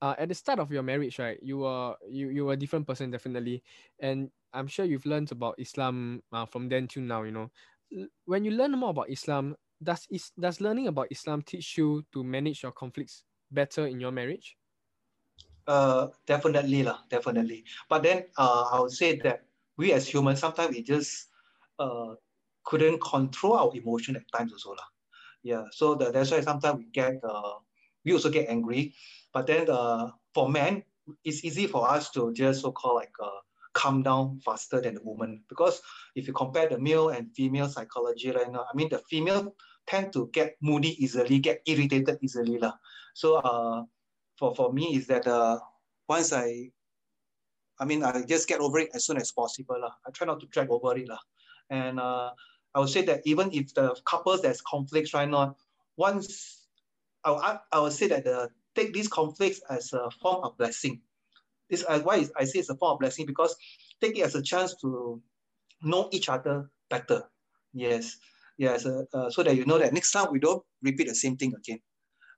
Uh, 0.01 0.15
at 0.19 0.29
the 0.29 0.35
start 0.35 0.59
of 0.59 0.73
your 0.73 0.83
marriage, 0.83 1.19
right, 1.19 1.39
you 1.43 1.59
were 1.59 1.95
you 2.09 2.29
you 2.31 2.45
were 2.45 2.55
a 2.55 2.57
different 2.57 2.87
person 2.87 3.11
definitely, 3.11 3.63
and 4.01 4.31
I'm 4.53 4.67
sure 4.67 4.85
you've 4.85 5.07
learned 5.07 5.33
about 5.33 5.57
Islam 5.59 6.23
uh, 6.33 6.47
from 6.47 6.69
then 6.69 6.89
to 6.89 7.01
now. 7.01 7.23
You 7.23 7.33
know, 7.33 7.51
when 8.25 8.45
you 8.45 8.51
learn 8.53 8.73
more 8.73 8.91
about 8.91 9.11
Islam, 9.11 9.57
does 9.83 10.07
is 10.11 10.31
does 10.39 10.61
learning 10.61 10.87
about 10.89 11.09
Islam 11.11 11.43
teach 11.43 11.77
you 11.77 12.05
to 12.13 12.23
manage 12.23 12.63
your 12.63 12.73
conflicts 12.73 13.25
better 13.51 13.87
in 13.87 14.01
your 14.01 14.13
marriage? 14.13 14.57
Uh, 15.67 16.09
definitely 16.27 16.83
lah, 16.83 16.99
definitely. 17.09 17.65
But 17.89 18.03
then 18.03 18.25
uh, 18.37 18.71
I 18.73 18.81
would 18.81 18.93
say 18.93 19.17
that 19.23 19.47
we 19.77 19.93
as 19.93 20.09
humans 20.09 20.41
sometimes 20.41 20.75
we 20.75 20.83
just 20.83 21.29
uh, 21.79 22.15
couldn't 22.65 23.01
control 23.01 23.55
our 23.55 23.71
emotion 23.75 24.17
at 24.17 24.27
times 24.35 24.53
also 24.53 24.75
lah. 24.75 24.89
Yeah, 25.43 25.65
so 25.71 25.95
the, 25.95 26.11
that's 26.11 26.31
why 26.31 26.41
sometimes 26.41 26.79
we 26.79 26.87
get 26.91 27.19
uh, 27.23 27.59
we 28.05 28.13
also 28.13 28.31
get 28.31 28.49
angry. 28.49 28.95
But 29.33 29.47
then 29.47 29.71
uh, 29.71 30.11
for 30.35 30.49
men, 30.49 30.83
it's 31.25 31.45
easy 31.45 31.67
for 31.67 31.89
us 31.91 32.11
to 32.15 32.33
just 32.33 32.63
so 32.63 32.73
called 32.73 33.03
like 33.03 33.15
uh, 33.23 33.43
calm 33.73 34.03
down 34.03 34.39
faster 34.45 34.81
than 34.81 34.95
the 34.95 35.03
woman 35.03 35.43
because 35.49 35.81
if 36.15 36.27
you 36.27 36.33
compare 36.33 36.69
the 36.69 36.79
male 36.79 37.09
and 37.09 37.33
female 37.35 37.69
psychology 37.69 38.31
right 38.31 38.51
now, 38.51 38.67
I 38.71 38.77
mean 38.77 38.89
the 38.91 38.99
female 38.99 39.55
tend 39.87 40.13
to 40.13 40.31
get 40.33 40.57
moody 40.61 41.03
easily, 41.03 41.39
get 41.39 41.63
irritated 41.67 42.19
easily. 42.23 42.59
Lah. 42.59 42.75
So 43.15 43.37
uh, 43.37 43.85
for, 44.39 44.55
for 44.55 44.73
me 44.73 44.97
is 44.97 45.07
that 45.09 45.27
uh, 45.27 45.59
once 46.09 46.33
I, 46.33 46.71
I 47.79 47.85
mean, 47.85 48.03
I 48.03 48.23
just 48.23 48.49
get 48.49 48.61
over 48.61 48.79
it 48.79 48.91
as 48.95 49.05
soon 49.05 49.17
as 49.17 49.33
possible. 49.33 49.81
Lah. 49.81 49.93
I 50.07 50.11
try 50.11 50.27
not 50.27 50.41
to 50.41 50.47
drag 50.47 50.71
over 50.71 50.97
it. 50.97 51.09
Lah. 51.09 51.19
And 51.71 51.99
uh, 51.99 52.31
I 52.75 52.81
would 52.81 52.91
say 52.91 53.03
that 53.03 53.23
even 53.25 53.51
if 53.53 53.75
the 53.75 53.95
couples 54.05 54.43
there's 54.43 54.61
conflicts 54.61 55.15
right 55.15 55.29
now, 55.29 55.57
once 55.97 56.67
I, 57.25 57.59
I 57.71 57.81
would 57.81 57.93
say 57.93 58.09
that 58.09 58.25
the, 58.25 58.51
take 58.75 58.93
these 58.93 59.09
conflicts 59.09 59.61
as 59.69 59.93
a 59.93 60.11
form 60.11 60.45
of 60.45 60.57
blessing. 60.57 61.01
This 61.71 61.85
uh, 61.89 62.01
why 62.01 62.27
I 62.37 62.45
say 62.45 62.59
it's 62.59 62.69
a 62.69 62.77
form 62.77 62.95
of 62.95 62.99
blessing 62.99 63.27
because 63.27 63.55
take 64.01 64.19
it 64.19 64.23
as 64.23 64.35
a 64.35 64.43
chance 64.43 64.75
to 64.83 65.23
know 65.83 66.09
each 66.13 66.29
other 66.29 66.71
better. 66.91 67.25
Yes, 67.73 68.17
yes, 68.63 68.87
uh, 68.87 69.03
uh, 69.11 69.29
so 69.29 69.43
that 69.43 69.59
you 69.59 69.67
know 69.67 69.79
that 69.83 69.93
next 69.93 70.15
time 70.15 70.31
we 70.31 70.39
don't 70.39 70.63
repeat 70.87 71.11
the 71.11 71.19
same 71.19 71.37
thing 71.37 71.53
again. 71.59 71.83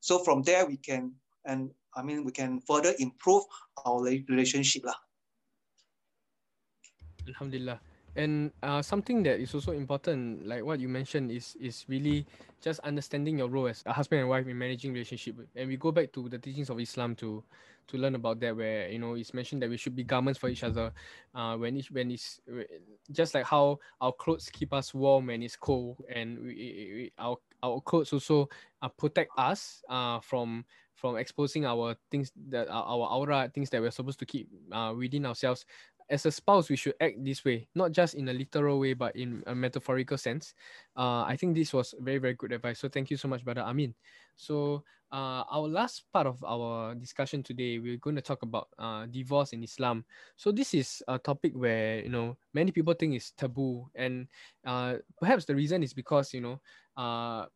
So 0.01 0.25
from 0.25 0.41
there 0.43 0.65
we 0.65 0.81
can, 0.81 1.13
and 1.45 1.71
I 1.93 2.03
mean, 2.03 2.25
we 2.25 2.33
can 2.33 2.61
further 2.65 2.97
improve 2.99 3.45
our 3.85 4.01
relationship 4.03 4.89
lah. 4.89 4.97
Alhamdulillah. 7.29 7.81
And 8.17 8.53
uh, 8.63 8.81
something 8.81 9.23
that 9.25 9.41
is 9.41 9.55
also 9.55 9.73
important, 9.73 10.47
like 10.47 10.63
what 10.65 10.79
you 10.79 10.89
mentioned, 10.89 11.33
is 11.33 11.57
is 11.61 11.85
really 11.89 12.27
just 12.63 12.79
understanding 12.81 13.39
your 13.39 13.49
role 13.49 13.67
as 13.67 13.83
a 13.87 13.93
husband 13.93 14.21
and 14.21 14.29
wife 14.29 14.47
in 14.47 14.57
managing 14.57 14.93
relationship. 14.93 15.37
And 15.57 15.69
we 15.69 15.77
go 15.77 15.91
back 15.91 16.13
to 16.13 16.29
the 16.29 16.39
teachings 16.39 16.71
of 16.71 16.79
Islam 16.79 17.17
to 17.17 17.43
to 17.89 17.99
learn 17.99 18.15
about 18.15 18.39
that, 18.41 18.57
where 18.57 18.89
you 18.89 18.99
know 18.99 19.15
it's 19.15 19.35
mentioned 19.35 19.63
that 19.63 19.71
we 19.71 19.77
should 19.77 19.97
be 19.97 20.05
garments 20.05 20.39
for 20.39 20.49
each 20.49 20.63
other. 20.63 20.93
Uh, 21.35 21.57
when 21.57 21.77
it's 21.77 21.91
when 21.91 22.11
it's 22.13 22.41
just 23.11 23.35
like 23.35 23.45
how 23.47 23.79
our 24.01 24.13
clothes 24.13 24.49
keep 24.49 24.73
us 24.73 24.95
warm 24.95 25.27
when 25.27 25.43
it's 25.43 25.57
cold, 25.57 25.99
and 26.09 26.39
we, 26.39 26.55
we 26.55 27.13
our 27.19 27.37
our 27.63 27.81
clothes 27.81 28.13
also 28.13 28.49
uh, 28.83 28.89
protect 28.89 29.31
us 29.37 29.83
uh, 29.89 30.21
from 30.21 30.65
from 30.95 31.17
exposing 31.17 31.67
our 31.67 31.97
things 32.11 32.31
that 32.49 32.69
our 32.71 33.09
aura 33.11 33.51
things 33.53 33.69
that 33.71 33.83
we're 33.83 33.91
supposed 33.91 34.19
to 34.19 34.25
keep 34.25 34.49
uh, 34.73 34.95
within 34.97 35.27
ourselves 35.27 35.67
as 36.11 36.27
a 36.27 36.31
spouse, 36.31 36.69
we 36.69 36.77
should 36.77 36.95
act 37.01 37.23
this 37.25 37.45
way, 37.45 37.67
not 37.75 37.93
just 37.93 38.15
in 38.15 38.29
a 38.29 38.33
literal 38.33 38.79
way, 38.79 38.95
but 38.95 39.17
in 39.17 39.43
a 39.47 39.55
metaphorical 39.55 40.19
sense. 40.19 40.55
Uh, 40.97 41.23
I 41.23 41.37
think 41.37 41.55
this 41.55 41.73
was 41.73 41.95
very, 42.01 42.19
very 42.19 42.35
good 42.35 42.53
advice. 42.53 42.79
So 42.81 42.89
thank 42.89 43.11
you 43.11 43.17
so 43.17 43.29
much, 43.29 43.45
Brother 43.45 43.63
Amin. 43.63 43.95
So 44.37 44.85
uh, 45.13 45.45
our 45.51 45.69
last 45.69 46.05
part 46.13 46.27
of 46.27 46.43
our 46.45 46.95
discussion 46.95 47.43
today, 47.43 47.79
we're 47.79 47.97
going 47.99 48.17
to 48.17 48.23
talk 48.23 48.43
about 48.43 48.69
uh, 48.79 49.07
divorce 49.07 49.53
in 49.53 49.63
Islam. 49.63 50.05
So 50.37 50.53
this 50.53 50.75
is 50.75 51.03
a 51.09 51.19
topic 51.19 51.53
where 51.55 52.03
you 52.03 52.11
know 52.11 52.37
many 52.53 52.73
people 52.73 52.95
think 52.95 53.15
is 53.15 53.31
taboo, 53.37 53.87
and 53.95 54.27
uh, 54.67 54.97
perhaps 55.19 55.45
the 55.45 55.55
reason 55.55 55.83
is 55.83 55.95
because 55.95 56.35
you 56.35 56.41
know 56.41 56.61
uh, 56.97 57.47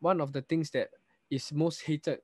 one 0.00 0.20
of 0.20 0.32
the 0.32 0.42
things 0.42 0.70
that 0.70 0.88
is 1.30 1.52
most 1.52 1.82
hated 1.82 2.18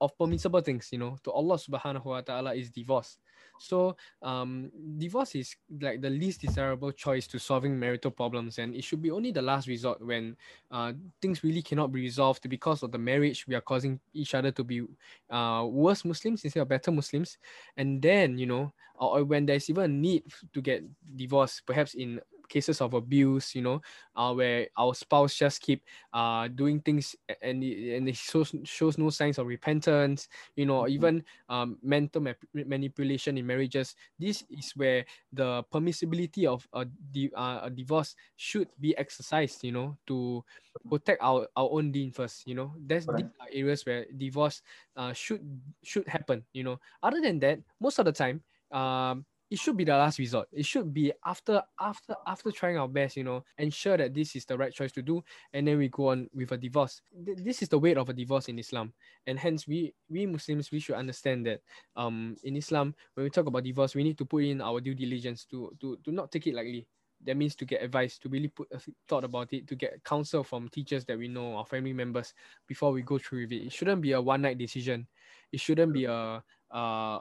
of 0.00 0.16
permissible 0.18 0.60
things, 0.60 0.88
you 0.90 0.98
know, 0.98 1.16
to 1.22 1.30
Allah 1.30 1.54
subhanahu 1.56 2.04
wa 2.04 2.20
ta'ala 2.20 2.54
is 2.54 2.70
divorce. 2.70 3.18
So 3.62 3.96
um, 4.22 4.70
divorce 4.98 5.34
is 5.34 5.54
like 5.80 6.00
the 6.00 6.10
least 6.10 6.40
desirable 6.40 6.92
choice 6.92 7.26
to 7.28 7.38
solving 7.38 7.78
marital 7.78 8.10
problems, 8.10 8.58
and 8.58 8.74
it 8.74 8.84
should 8.84 9.02
be 9.02 9.10
only 9.10 9.30
the 9.32 9.42
last 9.42 9.68
resort 9.68 10.04
when 10.04 10.36
uh, 10.70 10.92
things 11.20 11.44
really 11.44 11.62
cannot 11.62 11.92
be 11.92 12.00
resolved 12.00 12.48
because 12.48 12.82
of 12.82 12.92
the 12.92 12.98
marriage. 12.98 13.46
We 13.46 13.54
are 13.54 13.60
causing 13.60 14.00
each 14.12 14.34
other 14.34 14.50
to 14.52 14.64
be 14.64 14.82
uh, 15.30 15.66
worse 15.70 16.04
Muslims 16.04 16.44
instead 16.44 16.60
of 16.60 16.68
better 16.68 16.90
Muslims, 16.90 17.38
and 17.76 18.02
then 18.02 18.38
you 18.38 18.46
know, 18.46 18.72
or 18.96 19.24
when 19.24 19.46
there's 19.46 19.70
even 19.70 19.84
a 19.84 19.88
need 19.88 20.24
to 20.52 20.60
get 20.60 20.84
divorced, 21.16 21.66
perhaps 21.66 21.94
in 21.94 22.20
cases 22.48 22.80
of 22.80 22.94
abuse, 22.94 23.54
you 23.54 23.62
know, 23.62 23.80
uh, 24.16 24.32
where 24.32 24.66
our 24.76 24.94
spouse 24.94 25.34
just 25.34 25.60
keep 25.60 25.82
uh, 26.12 26.48
doing 26.48 26.80
things 26.80 27.16
and 27.40 27.62
and 27.62 28.08
it 28.08 28.16
shows 28.16 28.54
shows 28.64 28.98
no 28.98 29.10
signs 29.10 29.38
of 29.38 29.46
repentance, 29.46 30.28
you 30.56 30.66
know, 30.66 30.82
mm-hmm. 30.82 30.94
even 30.94 31.14
um, 31.48 31.78
mental 31.82 32.22
ma- 32.22 32.38
manipulation 32.54 33.38
in 33.38 33.46
marriages. 33.46 33.94
This 34.18 34.44
is 34.50 34.72
where 34.76 35.04
the 35.32 35.64
permissibility 35.72 36.46
of 36.46 36.66
a, 36.72 36.84
di- 36.84 37.32
uh, 37.34 37.60
a 37.64 37.70
divorce 37.70 38.14
should 38.36 38.68
be 38.80 38.96
exercised, 38.96 39.64
you 39.64 39.72
know, 39.72 39.96
to 40.06 40.44
protect 40.88 41.22
our, 41.22 41.46
our 41.56 41.68
own 41.70 41.92
deen 41.92 42.10
first, 42.10 42.46
you 42.46 42.54
know. 42.54 42.74
There's 42.78 43.06
right. 43.06 43.26
areas 43.52 43.84
where 43.86 44.06
divorce 44.16 44.62
uh, 44.96 45.12
should 45.12 45.42
should 45.82 46.06
happen, 46.08 46.44
you 46.52 46.64
know. 46.64 46.80
Other 47.02 47.20
than 47.20 47.38
that, 47.40 47.60
most 47.80 47.98
of 47.98 48.04
the 48.04 48.12
time, 48.12 48.42
um, 48.70 49.24
it 49.52 49.58
should 49.58 49.76
be 49.76 49.84
the 49.84 49.92
last 49.92 50.18
resort. 50.18 50.48
It 50.50 50.64
should 50.64 50.94
be 50.94 51.12
after 51.26 51.60
after 51.78 52.16
after 52.26 52.50
trying 52.50 52.78
our 52.78 52.88
best, 52.88 53.18
you 53.20 53.24
know, 53.24 53.44
ensure 53.58 53.98
that 53.98 54.14
this 54.14 54.34
is 54.34 54.46
the 54.46 54.56
right 54.56 54.72
choice 54.72 54.92
to 54.92 55.02
do, 55.02 55.22
and 55.52 55.68
then 55.68 55.76
we 55.76 55.88
go 55.92 56.08
on 56.08 56.30
with 56.32 56.52
a 56.52 56.56
divorce. 56.56 57.02
This 57.12 57.60
is 57.60 57.68
the 57.68 57.78
weight 57.78 57.98
of 57.98 58.08
a 58.08 58.14
divorce 58.16 58.48
in 58.48 58.58
Islam, 58.58 58.94
and 59.26 59.38
hence 59.38 59.68
we 59.68 59.92
we 60.08 60.24
Muslims 60.24 60.72
we 60.72 60.80
should 60.80 60.96
understand 60.96 61.44
that 61.44 61.60
um 61.96 62.34
in 62.44 62.56
Islam 62.56 62.94
when 63.12 63.24
we 63.24 63.30
talk 63.30 63.44
about 63.44 63.62
divorce, 63.64 63.94
we 63.94 64.04
need 64.04 64.16
to 64.18 64.24
put 64.24 64.44
in 64.44 64.62
our 64.62 64.80
due 64.80 64.94
diligence 64.94 65.44
to 65.52 65.70
to 65.80 65.98
to 66.02 66.12
not 66.12 66.32
take 66.32 66.46
it 66.46 66.54
lightly. 66.54 66.88
That 67.24 67.36
means 67.36 67.54
to 67.56 67.64
get 67.64 67.84
advice, 67.84 68.18
to 68.18 68.28
really 68.30 68.48
put 68.48 68.72
a 68.72 68.80
thought 69.06 69.22
about 69.22 69.52
it, 69.52 69.68
to 69.68 69.76
get 69.76 70.02
counsel 70.02 70.42
from 70.42 70.68
teachers 70.68 71.04
that 71.04 71.18
we 71.18 71.28
know, 71.28 71.54
our 71.56 71.66
family 71.66 71.92
members, 71.92 72.32
before 72.66 72.90
we 72.90 73.02
go 73.02 73.18
through 73.18 73.42
with 73.42 73.52
it. 73.52 73.66
It 73.66 73.72
shouldn't 73.72 74.00
be 74.02 74.10
a 74.12 74.20
one 74.20 74.42
night 74.42 74.58
decision. 74.58 75.06
It 75.52 75.60
shouldn't 75.60 75.92
be 75.92 76.06
a 76.06 76.42
uh, 76.72 77.20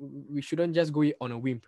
we 0.00 0.40
shouldn't 0.40 0.74
just 0.74 0.92
go 0.92 1.04
on 1.20 1.32
a 1.32 1.38
whim 1.38 1.60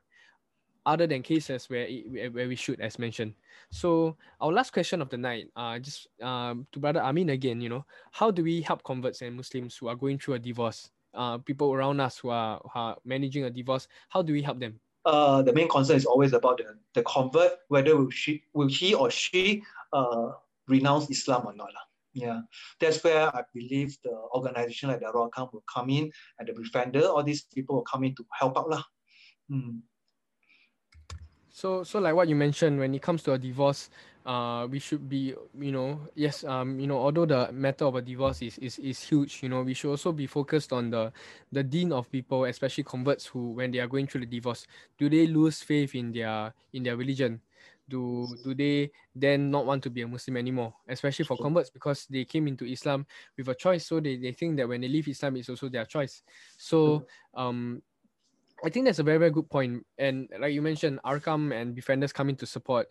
other 0.86 1.06
than 1.06 1.20
cases 1.20 1.68
where 1.68 1.88
where 2.30 2.46
we 2.46 2.54
should 2.54 2.80
as 2.80 2.98
mentioned. 2.98 3.34
So 3.70 4.16
our 4.40 4.52
last 4.52 4.72
question 4.72 5.02
of 5.02 5.10
the 5.10 5.18
night 5.18 5.50
uh 5.56 5.78
just 5.80 6.06
um 6.22 6.66
to 6.70 6.78
brother 6.78 7.00
amin 7.02 7.30
again 7.30 7.60
you 7.60 7.68
know 7.68 7.84
how 8.12 8.30
do 8.30 8.44
we 8.44 8.62
help 8.62 8.84
converts 8.84 9.20
and 9.22 9.34
muslims 9.34 9.76
who 9.76 9.88
are 9.88 9.96
going 9.96 10.18
through 10.18 10.34
a 10.34 10.38
divorce? 10.38 10.90
Uh 11.12 11.38
people 11.38 11.72
around 11.74 11.98
us 12.00 12.18
who 12.18 12.30
are, 12.30 12.60
who 12.62 12.70
are 12.78 12.96
managing 13.04 13.44
a 13.44 13.50
divorce 13.50 13.88
how 14.08 14.22
do 14.22 14.32
we 14.32 14.42
help 14.42 14.60
them? 14.60 14.78
Uh 15.04 15.42
the 15.42 15.52
main 15.52 15.68
concern 15.68 15.96
is 15.96 16.06
always 16.06 16.32
about 16.32 16.58
the, 16.58 16.78
the 16.94 17.02
convert 17.02 17.52
whether 17.68 17.96
will 17.96 18.10
she 18.10 18.44
will 18.54 18.68
he 18.68 18.94
or 18.94 19.10
she 19.10 19.64
uh 19.92 20.30
renounce 20.68 21.10
islam 21.10 21.46
or 21.46 21.54
not 21.54 21.70
yeah, 22.16 22.40
that's 22.80 23.04
where 23.04 23.28
I 23.28 23.42
believe 23.52 23.94
the 24.02 24.16
organization 24.32 24.88
like 24.88 25.00
the 25.00 25.12
Arqam 25.12 25.52
will 25.52 25.64
come 25.68 25.90
in 25.90 26.10
and 26.38 26.48
the 26.48 26.54
defender, 26.54 27.04
all 27.04 27.22
these 27.22 27.42
people 27.42 27.76
will 27.76 27.84
come 27.84 28.04
in 28.04 28.14
to 28.16 28.24
help 28.32 28.56
out. 28.56 28.70
Lah. 28.70 28.82
Hmm. 29.50 29.84
So, 31.50 31.84
so 31.84 32.00
like 32.00 32.14
what 32.14 32.28
you 32.28 32.34
mentioned, 32.34 32.78
when 32.78 32.94
it 32.94 33.02
comes 33.02 33.22
to 33.24 33.32
a 33.32 33.38
divorce, 33.38 33.90
uh, 34.24 34.66
we 34.68 34.78
should 34.78 35.08
be, 35.08 35.34
you 35.60 35.72
know, 35.72 36.00
yes, 36.14 36.42
um, 36.44 36.80
you 36.80 36.86
know, 36.86 36.96
although 36.98 37.26
the 37.26 37.52
matter 37.52 37.84
of 37.84 37.96
a 37.96 38.02
divorce 38.02 38.40
is, 38.40 38.56
is, 38.58 38.78
is 38.78 39.02
huge, 39.02 39.42
you 39.42 39.48
know, 39.48 39.62
we 39.62 39.74
should 39.74 39.90
also 39.90 40.10
be 40.10 40.26
focused 40.26 40.72
on 40.72 40.90
the, 40.90 41.12
the 41.52 41.62
deen 41.62 41.92
of 41.92 42.10
people, 42.10 42.44
especially 42.44 42.84
converts 42.84 43.26
who, 43.26 43.52
when 43.52 43.70
they 43.70 43.78
are 43.78 43.86
going 43.86 44.06
through 44.06 44.22
the 44.22 44.26
divorce, 44.26 44.66
do 44.98 45.08
they 45.08 45.26
lose 45.26 45.60
faith 45.60 45.94
in 45.94 46.12
their, 46.12 46.52
in 46.72 46.82
their 46.82 46.96
religion? 46.96 47.40
Do 47.88 48.26
do 48.42 48.54
they 48.54 48.90
then 49.14 49.50
not 49.50 49.66
want 49.66 49.82
to 49.84 49.90
be 49.90 50.02
a 50.02 50.08
Muslim 50.08 50.36
anymore, 50.36 50.74
especially 50.88 51.24
for 51.24 51.36
converts 51.38 51.70
because 51.70 52.06
they 52.10 52.24
came 52.24 52.48
into 52.48 52.64
Islam 52.64 53.06
with 53.36 53.48
a 53.48 53.54
choice, 53.54 53.86
so 53.86 54.00
they, 54.00 54.16
they 54.16 54.32
think 54.32 54.56
that 54.56 54.68
when 54.68 54.80
they 54.80 54.88
leave 54.88 55.08
Islam, 55.08 55.36
it's 55.36 55.48
also 55.48 55.68
their 55.68 55.84
choice. 55.84 56.22
So 56.56 57.06
um, 57.34 57.82
I 58.64 58.70
think 58.70 58.86
that's 58.86 58.98
a 58.98 59.04
very 59.04 59.18
very 59.18 59.30
good 59.30 59.48
point. 59.48 59.86
And 59.98 60.28
like 60.40 60.52
you 60.54 60.62
mentioned, 60.62 60.98
Arqam 61.04 61.54
and 61.54 61.76
Befrienders 61.76 62.12
coming 62.12 62.36
to 62.36 62.46
support. 62.46 62.88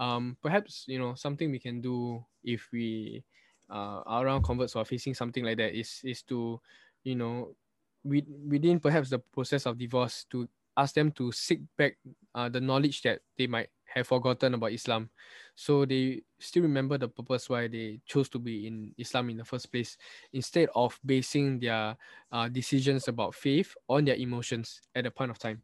um, 0.00 0.36
perhaps 0.42 0.84
you 0.88 0.98
know 0.98 1.14
something 1.14 1.50
we 1.50 1.58
can 1.58 1.80
do 1.80 2.24
if 2.42 2.68
we 2.72 3.22
uh, 3.70 4.02
are 4.06 4.26
around 4.26 4.42
converts 4.42 4.74
or 4.74 4.84
facing 4.84 5.14
something 5.14 5.44
like 5.44 5.58
that 5.58 5.78
is 5.78 6.00
is 6.04 6.22
to, 6.22 6.60
you 7.04 7.14
know, 7.14 7.54
we 8.02 8.24
within 8.48 8.80
perhaps 8.80 9.10
the 9.10 9.18
process 9.18 9.66
of 9.66 9.78
divorce 9.78 10.24
to 10.30 10.48
ask 10.76 10.94
them 10.94 11.12
to 11.12 11.30
seek 11.32 11.60
back 11.76 11.98
uh, 12.34 12.48
the 12.48 12.60
knowledge 12.60 13.02
that 13.02 13.20
they 13.36 13.46
might 13.46 13.68
have 13.94 14.06
forgotten 14.06 14.54
about 14.54 14.72
Islam. 14.72 15.10
So 15.54 15.84
they 15.84 16.22
still 16.38 16.62
remember 16.62 16.96
the 16.96 17.08
purpose 17.08 17.48
why 17.50 17.68
they 17.68 18.00
chose 18.06 18.28
to 18.30 18.38
be 18.38 18.66
in 18.66 18.94
Islam 18.96 19.30
in 19.30 19.36
the 19.36 19.44
first 19.44 19.70
place, 19.70 19.98
instead 20.32 20.68
of 20.74 20.98
basing 21.04 21.60
their 21.60 21.96
uh, 22.32 22.48
decisions 22.48 23.08
about 23.08 23.34
faith 23.34 23.74
on 23.88 24.04
their 24.04 24.16
emotions 24.16 24.80
at 24.94 25.06
a 25.06 25.10
point 25.10 25.30
of 25.30 25.38
time. 25.38 25.62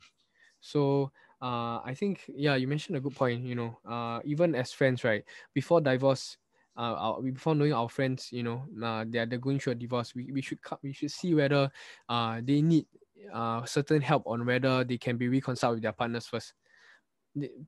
So 0.60 1.12
uh, 1.40 1.80
I 1.84 1.94
think, 1.96 2.24
yeah, 2.28 2.56
you 2.56 2.66
mentioned 2.66 2.96
a 2.96 3.00
good 3.00 3.14
point. 3.14 3.44
You 3.44 3.54
know, 3.54 3.78
uh, 3.88 4.20
even 4.24 4.54
as 4.54 4.72
friends, 4.72 5.04
right, 5.04 5.24
before 5.54 5.80
divorce, 5.80 6.36
uh, 6.76 6.94
our, 6.98 7.22
before 7.22 7.54
knowing 7.54 7.72
our 7.72 7.88
friends, 7.88 8.28
you 8.32 8.42
know, 8.42 8.64
uh, 8.82 9.04
they're, 9.08 9.26
they're 9.26 9.38
going 9.38 9.58
through 9.58 9.72
a 9.72 9.76
divorce, 9.76 10.14
we, 10.14 10.30
we 10.32 10.42
should 10.42 10.58
we 10.82 10.92
should 10.92 11.10
see 11.10 11.34
whether 11.34 11.70
uh, 12.08 12.40
they 12.42 12.60
need 12.60 12.86
uh, 13.32 13.64
certain 13.64 14.00
help 14.02 14.22
on 14.26 14.44
whether 14.44 14.84
they 14.84 14.98
can 14.98 15.16
be 15.16 15.28
reconciled 15.28 15.76
with 15.76 15.82
their 15.82 15.92
partners 15.92 16.26
first 16.26 16.52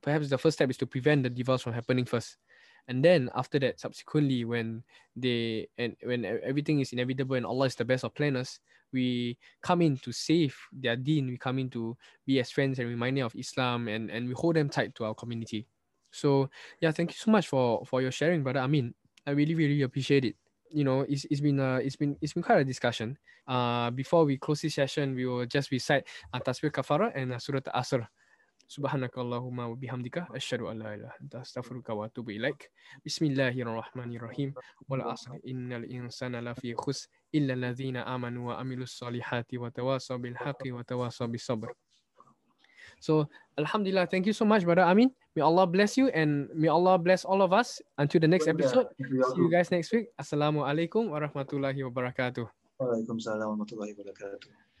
perhaps 0.01 0.29
the 0.29 0.37
first 0.37 0.57
step 0.57 0.69
is 0.69 0.77
to 0.77 0.87
prevent 0.87 1.23
the 1.23 1.29
divorce 1.29 1.61
from 1.61 1.73
happening 1.73 2.05
first. 2.05 2.37
And 2.87 3.05
then 3.05 3.29
after 3.35 3.59
that 3.59 3.79
subsequently 3.79 4.45
when 4.45 4.83
they 5.15 5.67
and 5.77 5.95
when 6.03 6.25
everything 6.25 6.79
is 6.79 6.91
inevitable 6.91 7.35
and 7.35 7.45
allah 7.45 7.67
is 7.67 7.75
the 7.75 7.85
best 7.85 8.03
of 8.03 8.15
planners 8.15 8.59
we 8.91 9.37
come 9.61 9.83
in 9.83 9.97
to 9.97 10.11
save 10.11 10.57
their 10.73 10.95
deen. 10.95 11.27
We 11.27 11.37
come 11.37 11.59
in 11.59 11.69
to 11.71 11.95
be 12.25 12.39
as 12.39 12.49
friends 12.49 12.79
and 12.79 12.89
reminding 12.89 13.21
of 13.23 13.35
islam 13.35 13.87
and 13.87 14.09
and 14.09 14.27
we 14.27 14.33
hold 14.33 14.55
them 14.55 14.69
tight 14.69 14.95
to 14.95 15.05
our 15.05 15.13
community. 15.13 15.67
So 16.09 16.49
yeah 16.81 16.91
thank 16.91 17.11
you 17.11 17.17
so 17.17 17.29
much 17.29 17.47
for 17.47 17.85
for 17.85 18.01
your 18.01 18.11
sharing 18.11 18.41
brother 18.41 18.61
Amin 18.61 18.95
i 19.27 19.31
really 19.31 19.53
really 19.53 19.81
appreciate 19.83 20.25
it. 20.25 20.35
You 20.71 20.83
know 20.83 21.01
it's, 21.01 21.25
it's 21.29 21.41
been 21.41 21.59
uh, 21.59 21.77
it's 21.77 21.95
been 21.95 22.17
it's 22.21 22.33
been 22.33 22.43
quite 22.43 22.61
a 22.61 22.65
discussion. 22.65 23.17
Uh 23.47 23.91
before 23.91 24.25
we 24.25 24.37
close 24.37 24.61
this 24.61 24.73
session 24.75 25.13
we 25.13 25.25
will 25.27 25.45
just 25.45 25.69
recite 25.69 26.07
uh, 26.33 26.39
tasbih 26.39 26.71
kafara 26.73 27.11
and 27.13 27.33
uh, 27.33 27.37
surah 27.37 27.61
asr 27.77 28.09
سبحانك 28.68 29.18
اللهم 29.18 29.58
وبحمدك 29.58 30.18
أشهد 30.34 30.60
أن 30.60 30.78
لا 30.78 30.94
إله 30.94 31.12
أنت 31.22 31.34
أستغفرك 31.36 31.88
وأتوب 31.88 32.30
إليك 32.30 32.70
بسم 33.06 33.24
الله 33.30 33.54
الرحمن 33.54 34.16
الرحيم 34.16 34.54
والعصر 34.88 35.38
إن 35.46 35.72
الإنسان 35.72 36.36
لفي 36.36 36.74
خسر 36.74 37.08
إلا 37.34 37.54
الذين 37.54 37.96
آمنوا 37.96 38.52
وعملوا 38.52 38.82
الصالحات 38.82 39.54
وتواصوا 39.54 40.16
بالحق 40.16 40.62
وتواصوا 40.66 41.26
بالصبر 41.26 41.70
So, 43.00 43.28
Alhamdulillah, 43.58 44.06
thank 44.06 44.24
you 44.24 44.32
so 44.32 44.44
much, 44.44 44.64
Brother 44.64 44.82
Amin. 44.86 45.10
May 45.36 45.42
Allah 45.42 45.66
bless 45.66 45.98
you 45.98 46.08
and 46.08 46.48
may 46.54 46.68
Allah 46.68 46.96
bless 46.96 47.24
all 47.24 47.42
of 47.42 47.52
us. 47.52 47.82
Until 47.98 48.20
the 48.20 48.28
next 48.28 48.48
episode, 48.48 48.86
see 48.96 49.36
you 49.36 49.50
guys 49.50 49.70
next 49.70 49.92
week. 49.92 50.08
Assalamualaikum 50.16 51.10
warahmatullahi 51.12 51.84
wabarakatuh. 51.84 52.48
Waalaikumsalam 52.80 53.44
warahmatullahi 53.44 53.92
wabarakatuh. 53.92 54.64